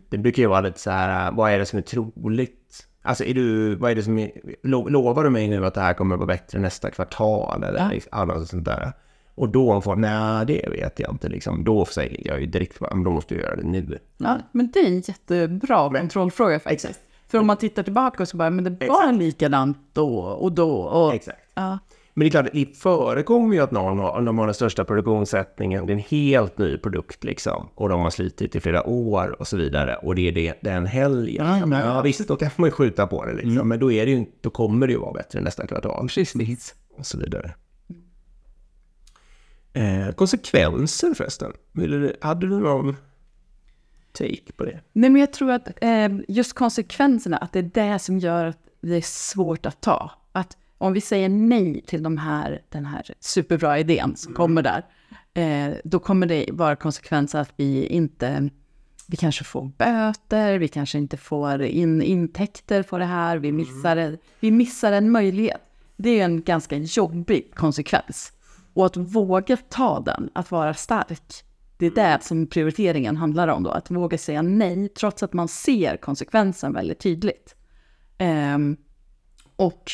[0.10, 2.88] Det brukar ju vara lite så här, vad är det som är troligt?
[3.02, 4.32] Alltså är du, vad är det som är,
[4.64, 7.80] lo, lovar du mig nu att det här kommer att vara bättre nästa kvartal eller
[7.80, 7.90] Ja.
[7.90, 8.94] liksom, sånt där?
[9.36, 11.64] Och då om får, nej det vet jag inte liksom.
[11.64, 14.00] Då säger jag ju direkt, men då måste jag göra det nu.
[14.18, 17.00] Ja, men det är en jättebra kontrollfråga faktiskt.
[17.28, 20.72] För om man tittar tillbaka så bara, men det var likadant då och då.
[20.82, 21.40] Och, Exakt.
[21.54, 21.80] ja,
[22.18, 25.86] Men det är klart, det förekommer ju att någon har, de har den största produktionssättningen,
[25.86, 29.48] det är en helt ny produkt liksom, och de har slitit i flera år och
[29.48, 31.46] så vidare, och det är det, den helgen.
[31.60, 34.06] Ja, men- ja, visst, då kan man ju skjuta på det liksom, men då, är
[34.06, 36.76] det ju, då kommer det ju vara bättre nästa kvartal precis.
[36.98, 37.54] och så vidare.
[39.74, 41.54] Eh, konsekvenser förresten.
[42.22, 42.96] Hade du någon
[44.12, 44.80] take på det?
[44.94, 48.60] Nej, men jag tror att eh, just konsekvenserna, att det är det som gör att
[48.82, 50.12] det är svårt att ta.
[50.32, 54.86] Att om vi säger nej till de här, den här superbra idén som kommer där,
[55.34, 58.50] eh, då kommer det vara konsekvenser att vi inte,
[59.08, 64.18] vi kanske får böter, vi kanske inte får in intäkter på det här, vi missar,
[64.40, 65.62] vi missar en möjlighet.
[65.98, 68.34] Det är en ganska jobbig konsekvens.
[68.74, 71.44] Och att våga ta den, att vara stark,
[71.78, 73.70] det är det som prioriteringen handlar om då.
[73.70, 77.56] Att våga säga nej, trots att man ser konsekvensen väldigt tydligt.
[78.18, 78.78] Ehm,
[79.56, 79.92] och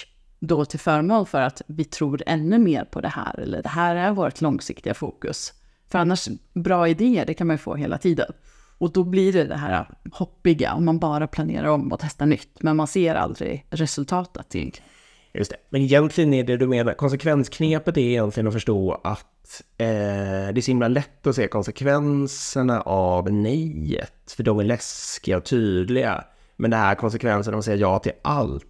[0.47, 3.95] då till förmån för att vi tror ännu mer på det här, eller det här
[3.95, 5.53] är vårt långsiktiga fokus.
[5.91, 8.31] För annars, bra idéer, det kan man ju få hela tiden.
[8.77, 12.63] Och då blir det det här hoppiga, om man bara planerar om och testar nytt,
[12.63, 14.55] men man ser aldrig resultatet.
[14.55, 14.89] egentligen.
[15.33, 15.57] Just det.
[15.69, 19.85] Men egentligen är det du menar, konsekvensknepet är egentligen att förstå att eh,
[20.53, 25.45] det är så himla lätt att se konsekvenserna av nejet, för de är läskiga och
[25.45, 26.23] tydliga.
[26.55, 28.65] Men det här konsekvenserna av att säga ja till allt,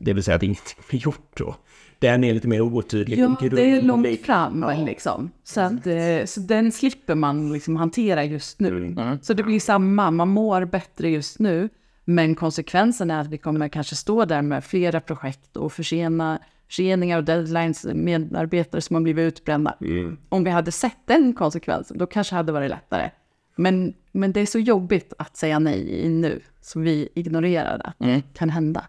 [0.00, 1.56] det vill säga att ingenting blir gjort då,
[1.98, 3.18] den är lite mer otydlig.
[3.18, 4.84] Ja, det är långt fram Ja.
[4.84, 5.30] liksom.
[5.44, 8.86] Så, att, eh, så den slipper man liksom hantera just nu.
[8.86, 9.18] Mm.
[9.22, 11.68] Så det blir samma, man mår bättre just nu.
[12.04, 17.18] Men konsekvensen är att vi kommer kanske stå där med flera projekt och försena, förseningar
[17.18, 19.76] och deadlines, medarbetare som har blivit utbrända.
[19.80, 20.16] Mm.
[20.28, 23.10] Om vi hade sett den konsekvensen, då kanske det hade varit lättare.
[23.56, 27.94] Men, men det är så jobbigt att säga nej i nu, så vi ignorerar att
[27.98, 28.84] det kan hända.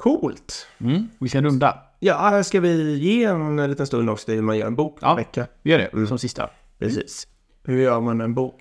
[0.00, 0.66] Coolt.
[0.78, 1.08] Mm.
[1.18, 1.78] Vi ska runda.
[1.98, 5.10] Ja, ska vi ge en liten stund också till man gör en bok Ja.
[5.10, 5.46] en vecka?
[5.62, 6.50] Vi gör det som sista.
[6.78, 7.26] Precis.
[7.64, 8.60] Hur gör man en bok?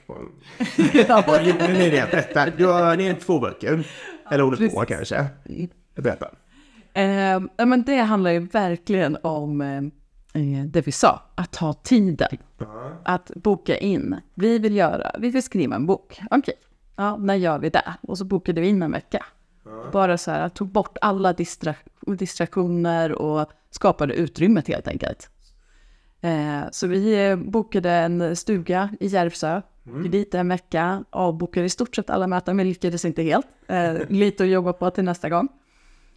[1.27, 2.07] Vad gjorde ni det?
[2.11, 2.49] Berätta.
[2.57, 3.87] Du har, ni är två böcker.
[4.31, 5.25] Eller ordet på kanske.
[5.95, 6.29] Berätta.
[6.93, 9.77] Eh, ja, men det handlar ju verkligen om eh,
[10.41, 12.37] eh, det vi sa, att ta tiden.
[13.05, 14.15] Att boka in.
[14.33, 16.19] Vi vill göra, vi vill skriva en bok.
[16.31, 16.53] Okej,
[16.95, 17.93] ja, när gör vi det?
[18.01, 19.25] Och så bokade vi in en vecka.
[19.91, 21.75] Bara så här, tog bort alla distra
[22.07, 25.29] distraktioner och skapade utrymmet helt enkelt.
[26.21, 30.11] Eh, så vi eh, bokade en stuga i Järvsö, mm.
[30.11, 33.47] dit en vecka, avbokade i stort sett alla möten, men lyckades inte helt.
[33.67, 35.47] Eh, lite att jobba på till nästa gång.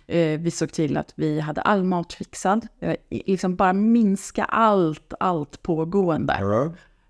[0.07, 2.67] Eh, vi såg till att vi hade all mat fixad,
[3.11, 6.39] liksom bara minska allt, allt pågående.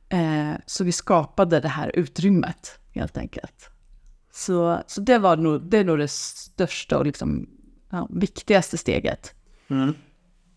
[0.08, 3.71] Eh, så vi skapade det här utrymmet helt enkelt.
[4.34, 7.48] Så, så det var nog det, är nog det största och liksom,
[7.90, 9.34] ja, viktigaste steget.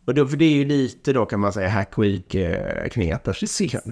[0.06, 3.28] Och då, för det är ju lite då kan man säga Hack Week-knep,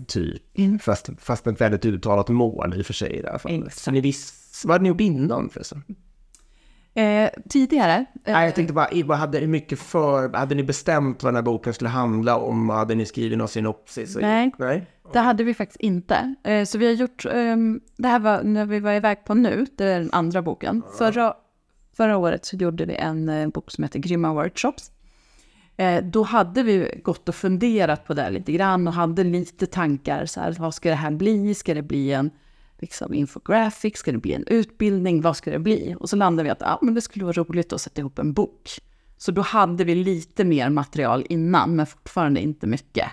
[0.07, 0.41] typ.
[0.81, 3.59] Fast, fast med ett väldigt uttalat mål i och för sig i det här fallet.
[3.59, 3.77] Exakt.
[3.77, 5.83] Så ni visste, vad hade ni gjort innan förresten?
[6.95, 11.23] Eh, tidigare, eh, Nej, jag tänkte bara, vad hade ni mycket för, hade ni bestämt
[11.23, 12.69] vad den här boken skulle handla om?
[12.69, 14.17] Hade ni skrivit någon synopsis?
[14.21, 14.51] Nej.
[14.57, 14.85] Nej.
[15.13, 16.35] det hade vi faktiskt inte.
[16.43, 19.65] Eh, så vi har gjort, ehm, det här var när vi var iväg på nu,
[19.77, 20.81] det är den andra boken.
[20.97, 21.33] Förra,
[21.97, 24.91] förra året så gjorde vi en eh, bok som heter Grymma Workshops.
[25.77, 30.25] Eh, då hade vi gått och funderat på det lite grann och hade lite tankar.
[30.25, 31.55] Så här, vad ska det här bli?
[31.55, 32.31] Ska det bli en
[32.83, 33.97] liksom, infographic?
[33.97, 35.21] Ska det bli en utbildning?
[35.21, 35.95] Vad ska det bli?
[35.99, 38.33] Och så landade vi att ah, men det skulle vara roligt att sätta ihop en
[38.33, 38.69] bok.
[39.17, 43.07] Så då hade vi lite mer material innan, men fortfarande inte mycket.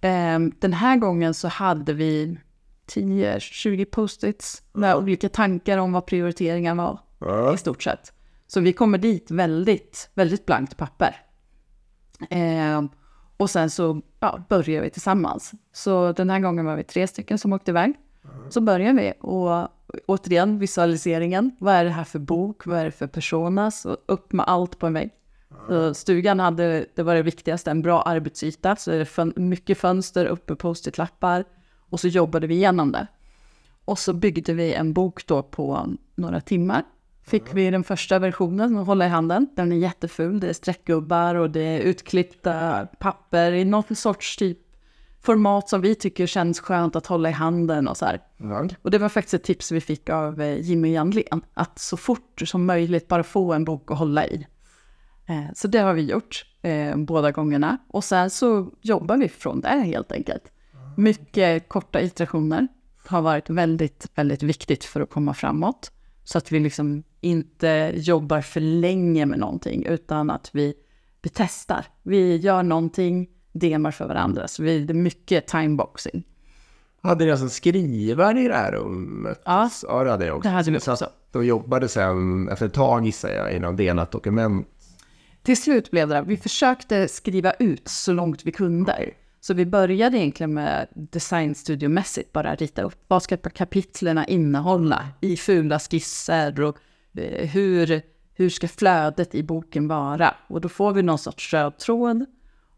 [0.00, 2.38] Eh, den här gången så hade vi
[2.86, 7.00] 10-20 post-its med olika tankar om vad prioriteringen var
[7.54, 8.12] i stort sett.
[8.46, 11.16] Så vi kommer dit väldigt, väldigt blankt papper.
[12.30, 12.82] Eh,
[13.36, 15.52] och sen så ja, börjar vi tillsammans.
[15.72, 17.94] Så den här gången var vi tre stycken som åkte iväg.
[18.48, 19.68] Så börjar vi och
[20.06, 21.56] återigen visualiseringen.
[21.58, 22.66] Vad är det här för bok?
[22.66, 23.84] Vad är det för personas?
[23.84, 25.10] Och upp med allt på en vägg.
[25.68, 28.76] Så stugan hade, det var det viktigaste, en bra arbetsyta.
[28.76, 31.44] Så det är fön- mycket fönster, uppe post-it-lappar.
[31.90, 33.06] Och så jobbade vi igenom det.
[33.84, 36.82] Och så byggde vi en bok då på några timmar.
[37.26, 39.48] Fick vi den första versionen att hålla i handen.
[39.56, 40.40] Den är jätteful.
[40.40, 44.58] Det är streckgubbar och det är utklippta papper i någon sorts typ
[45.24, 48.20] format som vi tycker känns skönt att hålla i handen och så här.
[48.82, 51.42] Och det var faktiskt ett tips vi fick av eh, Jimmy Janlén.
[51.54, 54.46] Att så fort som möjligt bara få en bok att hålla i.
[55.28, 57.78] Eh, Så det har vi gjort eh, båda gångerna.
[57.88, 60.52] Och sen så jobbar vi från det helt enkelt.
[60.96, 62.68] Mycket korta iterationer
[63.06, 65.90] har varit väldigt, väldigt viktigt för att komma framåt.
[66.24, 70.74] Så att vi liksom inte jobbar för länge med någonting, utan att vi,
[71.22, 71.86] vi testar.
[72.02, 74.48] Vi gör någonting, demar för varandra.
[74.48, 76.24] Så vi, det är mycket timeboxing.
[77.02, 79.42] Hade ni alltså en skrivare i det här rummet?
[79.44, 79.70] Ja.
[79.82, 80.48] ja det hade jag också.
[80.48, 81.04] Det hade vi Så också.
[81.04, 84.66] att de jobbade sen efter ett tag gissar jag i något delat dokument.
[85.42, 89.10] till slut blev det, vi försökte skriva ut så långt vi kunde.
[89.40, 95.78] Så vi började egentligen med designstudiomässigt bara rita upp vad ska kapitlerna innehålla i fula
[95.78, 96.78] skisser och
[97.18, 98.02] eh, hur,
[98.34, 100.34] hur ska flödet i boken vara?
[100.48, 102.24] Och då får vi någon sorts röd tråd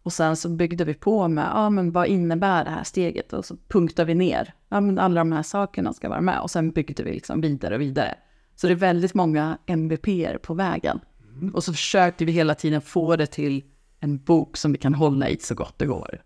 [0.07, 3.32] och sen så byggde vi på med, ja men vad innebär det här steget?
[3.32, 6.40] Och så punktade vi ner, ja men alla de här sakerna ska vara med.
[6.40, 8.14] Och sen byggde vi liksom vidare och vidare.
[8.57, 10.07] Så det är väldigt många MVP
[10.42, 11.00] på vägen.
[11.54, 13.64] Och så försökte vi hela tiden få det till
[14.00, 16.22] en bok som vi kan hålla i så gott det går.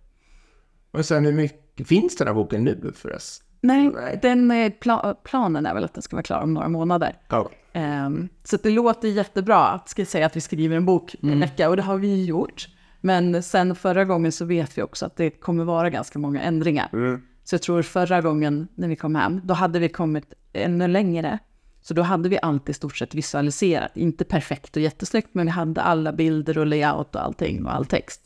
[0.91, 3.47] Och sen hur mycket, finns den här boken nu förresten?
[3.61, 4.19] Nej, Nej.
[4.23, 7.17] Den är pla- planen är väl att den ska vara klar om några månader.
[7.29, 7.51] Ja.
[7.73, 11.41] Ehm, så det låter jättebra att ska säga att vi skriver en bok i en
[11.41, 12.69] vecka och det har vi ju gjort.
[13.01, 16.89] Men sen förra gången så vet vi också att det kommer vara ganska många ändringar.
[16.93, 17.23] Mm.
[17.45, 21.39] Så jag tror förra gången när vi kom hem, då hade vi kommit ännu längre.
[21.83, 23.97] Så då hade vi allt i stort sett visualiserat.
[23.97, 27.87] Inte perfekt och jättesnyggt, men vi hade alla bilder och layout och allting och all
[27.87, 28.21] text.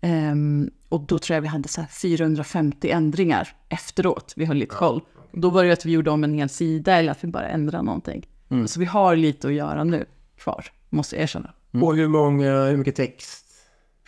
[0.00, 4.32] Ehm, och då tror jag vi hade så här 450 ändringar efteråt.
[4.36, 5.00] Vi höll lite koll.
[5.32, 7.84] Då var det att vi gjorde om en hel sida eller att vi bara ändrade
[7.84, 8.26] någonting.
[8.66, 10.04] Så vi har lite att göra nu
[10.38, 11.52] kvar, måste jag erkänna.
[11.82, 13.41] Och hur, många, hur mycket text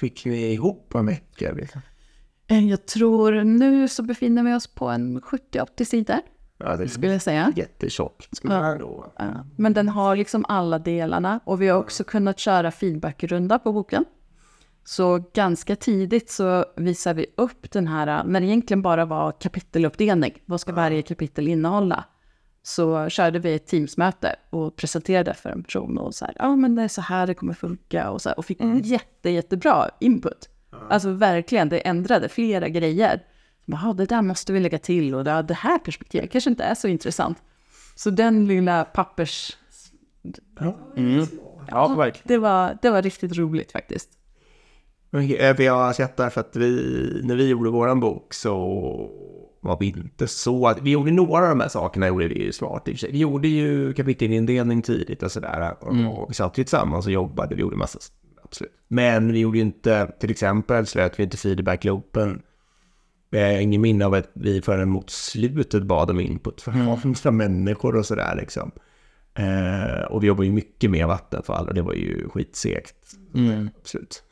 [0.05, 1.53] fick ni ihop en vecka?
[1.53, 1.81] Liksom?
[2.47, 6.17] Eh, Jag tror nu så befinner vi oss på en 70-80 sidor,
[6.59, 7.53] Ja, det skulle jag säga.
[7.57, 8.29] jättetjock.
[8.43, 13.73] Ja, Men den har liksom alla delarna och vi har också kunnat köra feedbackrunda på
[13.73, 14.05] boken.
[14.85, 20.33] Så ganska tidigt så visar vi upp den här, när det egentligen bara var kapiteluppdelning,
[20.47, 22.05] vad ska varje kapitel innehålla?
[22.67, 26.75] Så körde vi ett teamsmöte och presenterade för en person och så här, ja men
[26.75, 30.49] det är så här det kommer funka och så här, och fick jätte, jättebra input.
[30.91, 33.23] Alltså verkligen, det ändrade flera grejer.
[33.65, 36.75] Jaha, det där måste vi lägga till och det, det här perspektivet kanske inte är
[36.75, 37.43] så intressant.
[37.95, 39.57] Så den lilla pappers...
[41.71, 42.29] Ja, verkligen.
[42.29, 44.11] Det var, det var riktigt roligt faktiskt.
[45.13, 49.11] Eh, jag har sett där för att vi, när vi gjorde våran bok så
[49.65, 52.53] var vi inte så att, vi gjorde några av de här sakerna gjorde vi ju
[52.53, 53.13] smart i och för sig.
[53.13, 57.55] Vi gjorde ju kapitelindelning tidigt och sådär och, och vi satt ju tillsammans och jobbade,
[57.55, 57.99] vi gjorde massa,
[58.43, 58.73] absolut.
[58.89, 62.43] Men vi gjorde ju inte, till exempel slöt vi inte feedback-loopen.
[63.31, 67.31] Jag har ingen minne av att vi förrän mot slutet bad om input från andra
[67.31, 68.71] människor och sådär liksom.
[69.35, 72.97] Eh, och vi jobbar ju mycket med Vattenfall och det var ju skitsegt.
[73.81, 74.23] Absolut.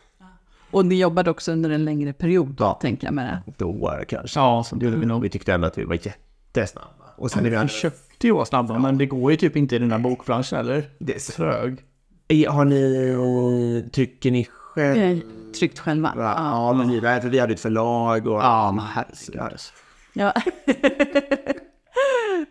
[0.73, 2.79] Och ni jobbade också under en längre period, Ja.
[2.83, 3.51] tänker jag med det.
[3.53, 4.41] Ett år kanske.
[4.41, 5.23] Ja, så det gjorde vi nog.
[5.23, 6.89] Vi tyckte ändå att vi var jättesnabba.
[7.16, 9.79] Och sen är vi försökte ju vara snabba, men det går ju typ inte i
[9.79, 10.85] den här bokbranschen, eller?
[10.99, 11.33] det är.
[11.33, 11.79] Trög.
[12.49, 14.99] Har ni, tycker ni själv?
[15.03, 15.18] Eh,
[15.59, 16.12] Tryckt själva.
[16.16, 16.23] Ja.
[16.37, 18.41] Ja, men vi, för vi hade ett förlag och...
[18.43, 19.61] Ja, men herregud.
[20.12, 20.33] Ja.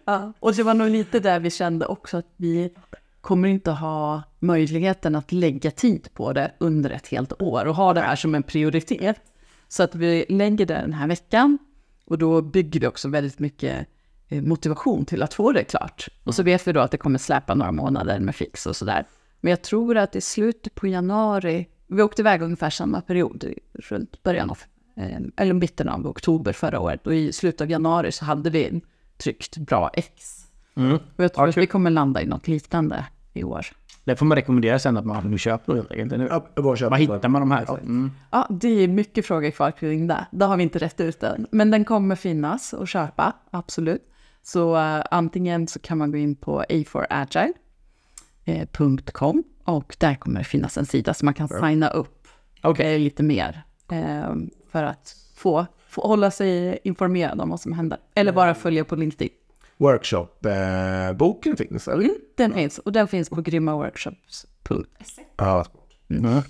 [0.05, 0.33] ja.
[0.39, 2.73] Och det var nog lite där vi kände också att vi
[3.21, 7.93] kommer inte ha möjligheten att lägga tid på det under ett helt år och ha
[7.93, 9.21] det här som en prioritet.
[9.67, 11.57] Så att vi lägger det den här veckan
[12.05, 13.87] och då bygger vi också väldigt mycket
[14.27, 16.07] eh, motivation till att få det klart.
[16.23, 19.05] Och så vet vi då att det kommer släpa några månader med fix och sådär.
[19.39, 24.23] Men jag tror att i slutet på januari, vi åkte iväg ungefär samma period, runt
[24.23, 24.59] början av,
[24.97, 27.07] eh, eller mitten av oktober förra året.
[27.07, 28.81] Och i slutet av januari så hade vi
[29.17, 30.40] tryckt bra X.
[30.75, 30.93] Mm.
[30.93, 33.65] Och jag tror att vi kommer landa i något liknande i år.
[34.03, 36.29] Det får man rekommendera sen att man köper helt enkelt.
[36.29, 37.69] Ja, var köper Var hittar man de här?
[37.69, 38.11] Mm.
[38.31, 40.25] Ja, det är mycket frågor kvar kring det.
[40.31, 41.47] Det har vi inte rätt ut än.
[41.51, 44.01] Men den kommer finnas och köpa, absolut.
[44.43, 50.77] Så eh, antingen så kan man gå in på a4agile.com och där kommer det finnas
[50.77, 52.27] en sida så man kan signa upp
[52.63, 54.33] eh, lite mer eh,
[54.71, 57.99] för att få, få hålla sig informerad om vad som händer.
[58.15, 59.29] Eller bara följa på LinkedIn.
[59.81, 62.09] Workshop-boken finns, eller?
[62.37, 65.21] Den finns och den finns på grymmaworkshops.se.
[65.37, 65.65] Ja.
[66.09, 66.41] Mm.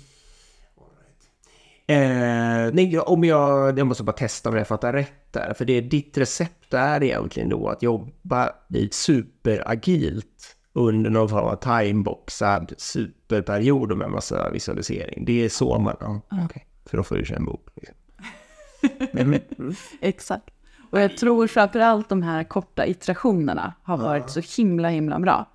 [1.86, 5.54] Eh, nej, om jag, jag måste bara testa om jag fattar rätt där.
[5.54, 11.44] För det är ditt recept är egentligen då att jobba i superagilt under någon form
[11.44, 15.24] av timeboxad superperiod med massa visualisering.
[15.24, 15.96] Det är så man...
[16.00, 16.66] Ja, okej.
[16.84, 17.68] För då får du köra en bok.
[17.74, 17.96] Liksom.
[20.00, 20.50] Exakt.
[20.92, 25.46] Och jag tror framförallt de här korta iterationerna har varit så himla, himla bra.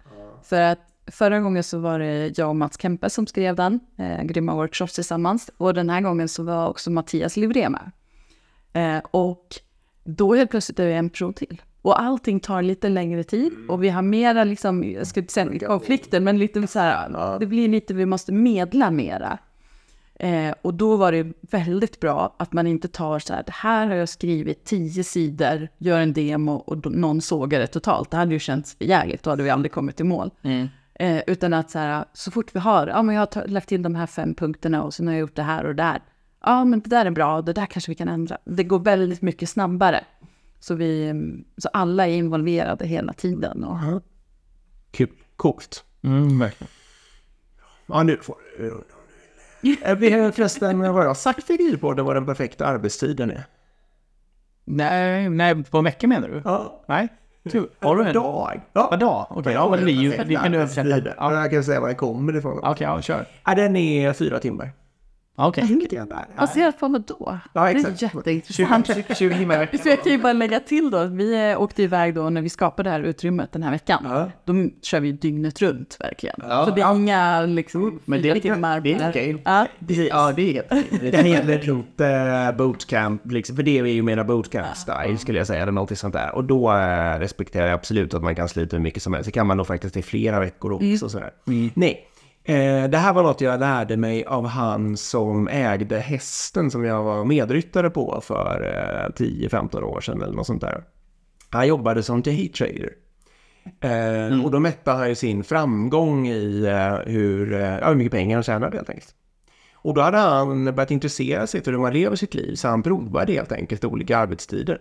[0.43, 4.23] För att förra gången så var det jag och Mats Kempe som skrev den, eh,
[4.23, 5.49] Grymma Workshops tillsammans.
[5.57, 7.91] Och den här gången så var också Mattias Livré med.
[8.73, 9.45] Eh, och
[10.03, 11.61] då helt plötsligt är det en person till.
[11.81, 15.67] Och allting tar lite längre tid och vi har mera, liksom, jag ska inte säga
[15.67, 19.37] konflikter, men lite så här, det blir lite, vi måste medla mera.
[20.19, 23.87] Eh, och då var det väldigt bra att man inte tar så här, det här
[23.87, 28.11] har jag skrivit tio sidor, gör en demo och någon sågar det totalt.
[28.11, 30.31] Det hade ju känts jävligt, då hade vi aldrig kommit i mål.
[30.41, 30.67] Mm.
[30.93, 33.81] Eh, utan att så här, så fort vi har, ja men jag har lagt in
[33.81, 36.01] de här fem punkterna och sen har jag gjort det här och det där.
[36.41, 38.37] Ja men det där är bra, det där kanske vi kan ändra.
[38.45, 40.03] Det går väldigt mycket snabbare.
[40.59, 43.63] Så, vi, mm, så alla är involverade hela tiden.
[43.63, 44.03] Och,
[44.91, 45.09] Kul.
[45.35, 45.85] Coolt.
[46.01, 46.71] Mm, verkligen.
[47.85, 48.83] Ja, nu får du
[50.33, 53.43] förresten, vad jag sagt till Grillpodden vad den perfekta arbetstiden är?
[54.65, 56.41] Nej, nej, på en vecka menar du?
[56.45, 56.83] Ja.
[56.87, 57.07] Nej?
[57.43, 58.13] Du, har du en?
[58.13, 58.61] Dag.
[58.73, 58.87] Ja.
[58.87, 59.27] Per dag?
[59.29, 60.89] Okej, ja men det, är ju, det kan du översätta.
[60.89, 61.13] Ja.
[61.17, 62.59] Ja, Jag kan säga var den kommer ifrån.
[62.63, 63.25] Okej, ja, kör.
[63.45, 64.71] Ja, den är fyra timmar.
[65.39, 65.87] Okej.
[66.37, 67.39] baserat på vad då?
[67.53, 68.01] Ja, Det exakt.
[68.01, 69.17] är jätteintressant.
[69.17, 69.79] 20 timmar i veckan.
[69.83, 72.49] Så jag kan ju bara lägga till då, vi eh, åkte iväg då när vi
[72.49, 74.01] skapade det här utrymmet den här veckan.
[74.03, 74.31] Ja.
[74.45, 76.35] Då kör vi dygnet runt verkligen.
[76.49, 76.65] Ja.
[76.65, 78.79] Så det är inga liksom, Men det är lite- timmar.
[78.79, 79.41] det är okej.
[79.45, 80.69] Ja, Ja, det är helt
[81.01, 85.71] Det gäller inte bootcamp, liksom, för det är ju mera bootcamp-style skulle jag säga, eller
[85.71, 86.35] något sånt där.
[86.35, 89.25] Och då eh, respekterar jag absolut att man kan slita hur mycket som helst.
[89.25, 91.09] Det kan man nog faktiskt i flera veckor också.
[91.09, 91.31] Sådär.
[91.73, 92.06] Nej,
[92.47, 97.03] eh, det här var något jag lärde mig av han som ägde hästen som jag
[97.03, 100.83] var medryttare på för eh, 10-15 år sedan eller något sånt där.
[101.49, 102.89] Han jobbade som daytrader.
[103.81, 108.11] Eh, Och då mätte han ju sin framgång i eh, hur, eh, ja, hur mycket
[108.11, 109.13] pengar han tjänade helt enkelt.
[109.73, 112.83] Och då hade han börjat intressera sig för hur man lever sitt liv, så han
[112.83, 114.77] provade helt enkelt olika arbetstider.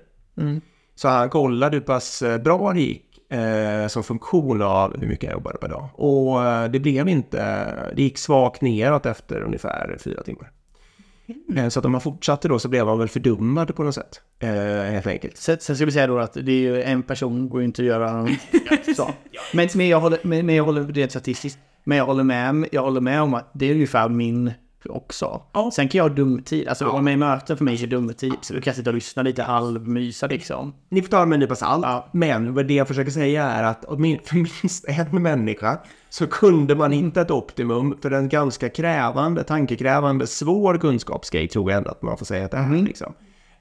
[0.94, 5.24] Så han kollade hur pass eh, bra det gick eh, som funktion av hur mycket
[5.24, 5.88] jag jobbade per dag.
[5.94, 7.38] Och eh, det blev inte,
[7.96, 10.50] det gick svagt neråt efter ungefär fyra timmar.
[11.56, 14.20] Eh, Så att om man fortsatte då så blev man väl fördummad på något sätt,
[14.38, 14.50] eh,
[14.92, 15.36] helt enkelt.
[15.36, 17.82] Sen, sen ska vi säga då att det är ju en person går ju inte
[17.82, 18.28] att göra
[18.96, 19.10] så.
[19.54, 21.58] Men, men, jag håller, men, men jag håller rent statistiskt.
[21.84, 24.52] Men jag håller med, jag håller med om att det är ungefär min
[24.90, 25.42] också.
[25.72, 26.68] Sen kan jag ha dumtid.
[26.68, 28.34] Alltså om jag är i möten för mig är dumtid.
[28.40, 30.74] Så då kan jag sitta och lyssna lite halvmysa liksom.
[30.88, 32.04] Ni får ta det med en nypa salt.
[32.12, 33.84] Men vad det jag försöker säga är att
[34.24, 35.78] för minst en människa
[36.10, 41.78] så kunde man hitta ett optimum för en ganska krävande, tankekrävande, svår kunskapsgrej tror jag
[41.78, 42.82] ändå att man får säga att det är.
[42.82, 43.14] Liksom.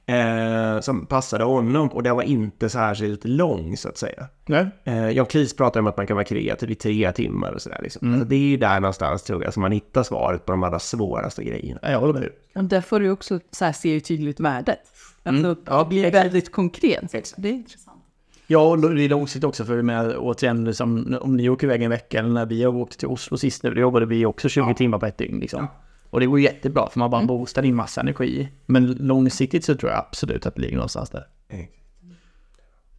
[0.08, 4.28] Eh, som passade honom och den var inte särskilt lång så att säga.
[4.46, 4.68] Nej.
[4.84, 7.80] Eh, Jan Klies pratar om att man kan vara kreativ i tre timmar och sådär.
[7.84, 8.14] Liksom.
[8.14, 10.80] Alltså, det är ju där någonstans tror jag som man hittar svaret på de allra
[10.80, 11.80] svåraste grejerna.
[11.82, 12.30] Jag håller med.
[12.56, 14.80] Och där får du också så här, se ju tydligt värdet.
[15.24, 15.58] Alltså, Mm.
[15.66, 17.34] Ja, det blir väldigt konkret.
[17.38, 18.02] Det är intressant.
[18.48, 21.90] Ja, och det är långsiktigt också för med återigen som om ni åker iväg en
[21.90, 24.74] vecka eller när vi har åkt till Oslo sist nu, då jobbade vi också 20
[24.74, 25.68] timmar på ett dygn liksom.
[26.16, 28.50] Och det går jättebra för man bara boostar in massa energi.
[28.66, 31.28] Men långsiktigt så tror jag absolut att det ligger någonstans där.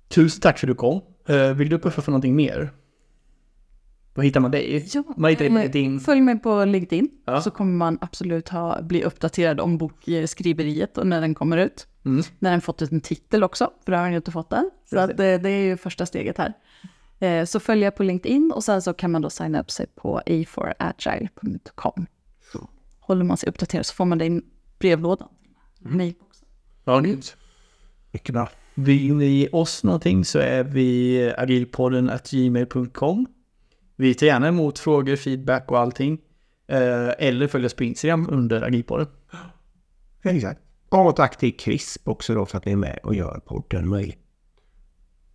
[0.09, 1.01] Tusen tack för att du kom.
[1.31, 2.73] Uh, vill du puffa för någonting mer?
[4.15, 4.89] Var hittar man dig?
[4.95, 6.01] Ja, man hittar dig på eh, LinkedIn.
[6.01, 7.41] Följ mig på LinkedIn Ja.
[7.41, 11.87] så kommer man absolut ha, bli uppdaterad om bokskriveriet och när den kommer ut.
[12.05, 12.23] Mm.
[12.39, 14.71] När den fått en titel också, för det har den ju inte fått än.
[14.91, 16.53] Så att, det, det är ju första steget här.
[17.19, 19.87] Eh, så följer jag på LinkedIn och sen så kan man då signa upp sig
[19.95, 22.07] på a4agile.com.
[23.07, 24.41] Håller man sig uppdaterad så får man det i
[24.79, 25.29] brevlådan.
[25.79, 26.49] Mailboxen.
[26.85, 27.37] Ja, grymt.
[28.13, 28.49] Mycket bra.
[28.75, 33.27] Vill ni oss någonting så är vi agilpodden at gmail.com.
[33.97, 36.19] Vi tar gärna emot frågor, feedback och allting.
[36.69, 39.07] Eh, eller följ oss på Instagram under agilpodden.
[40.23, 40.61] Exakt.
[40.89, 44.19] Och tack till CRISP också då för att ni är med och gör podden möjlig.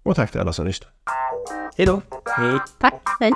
[0.03, 0.91] Och tack till alla som lyssnar.
[1.77, 2.01] Hej då!
[2.25, 2.59] Hej.
[2.79, 3.31] Tack, hej!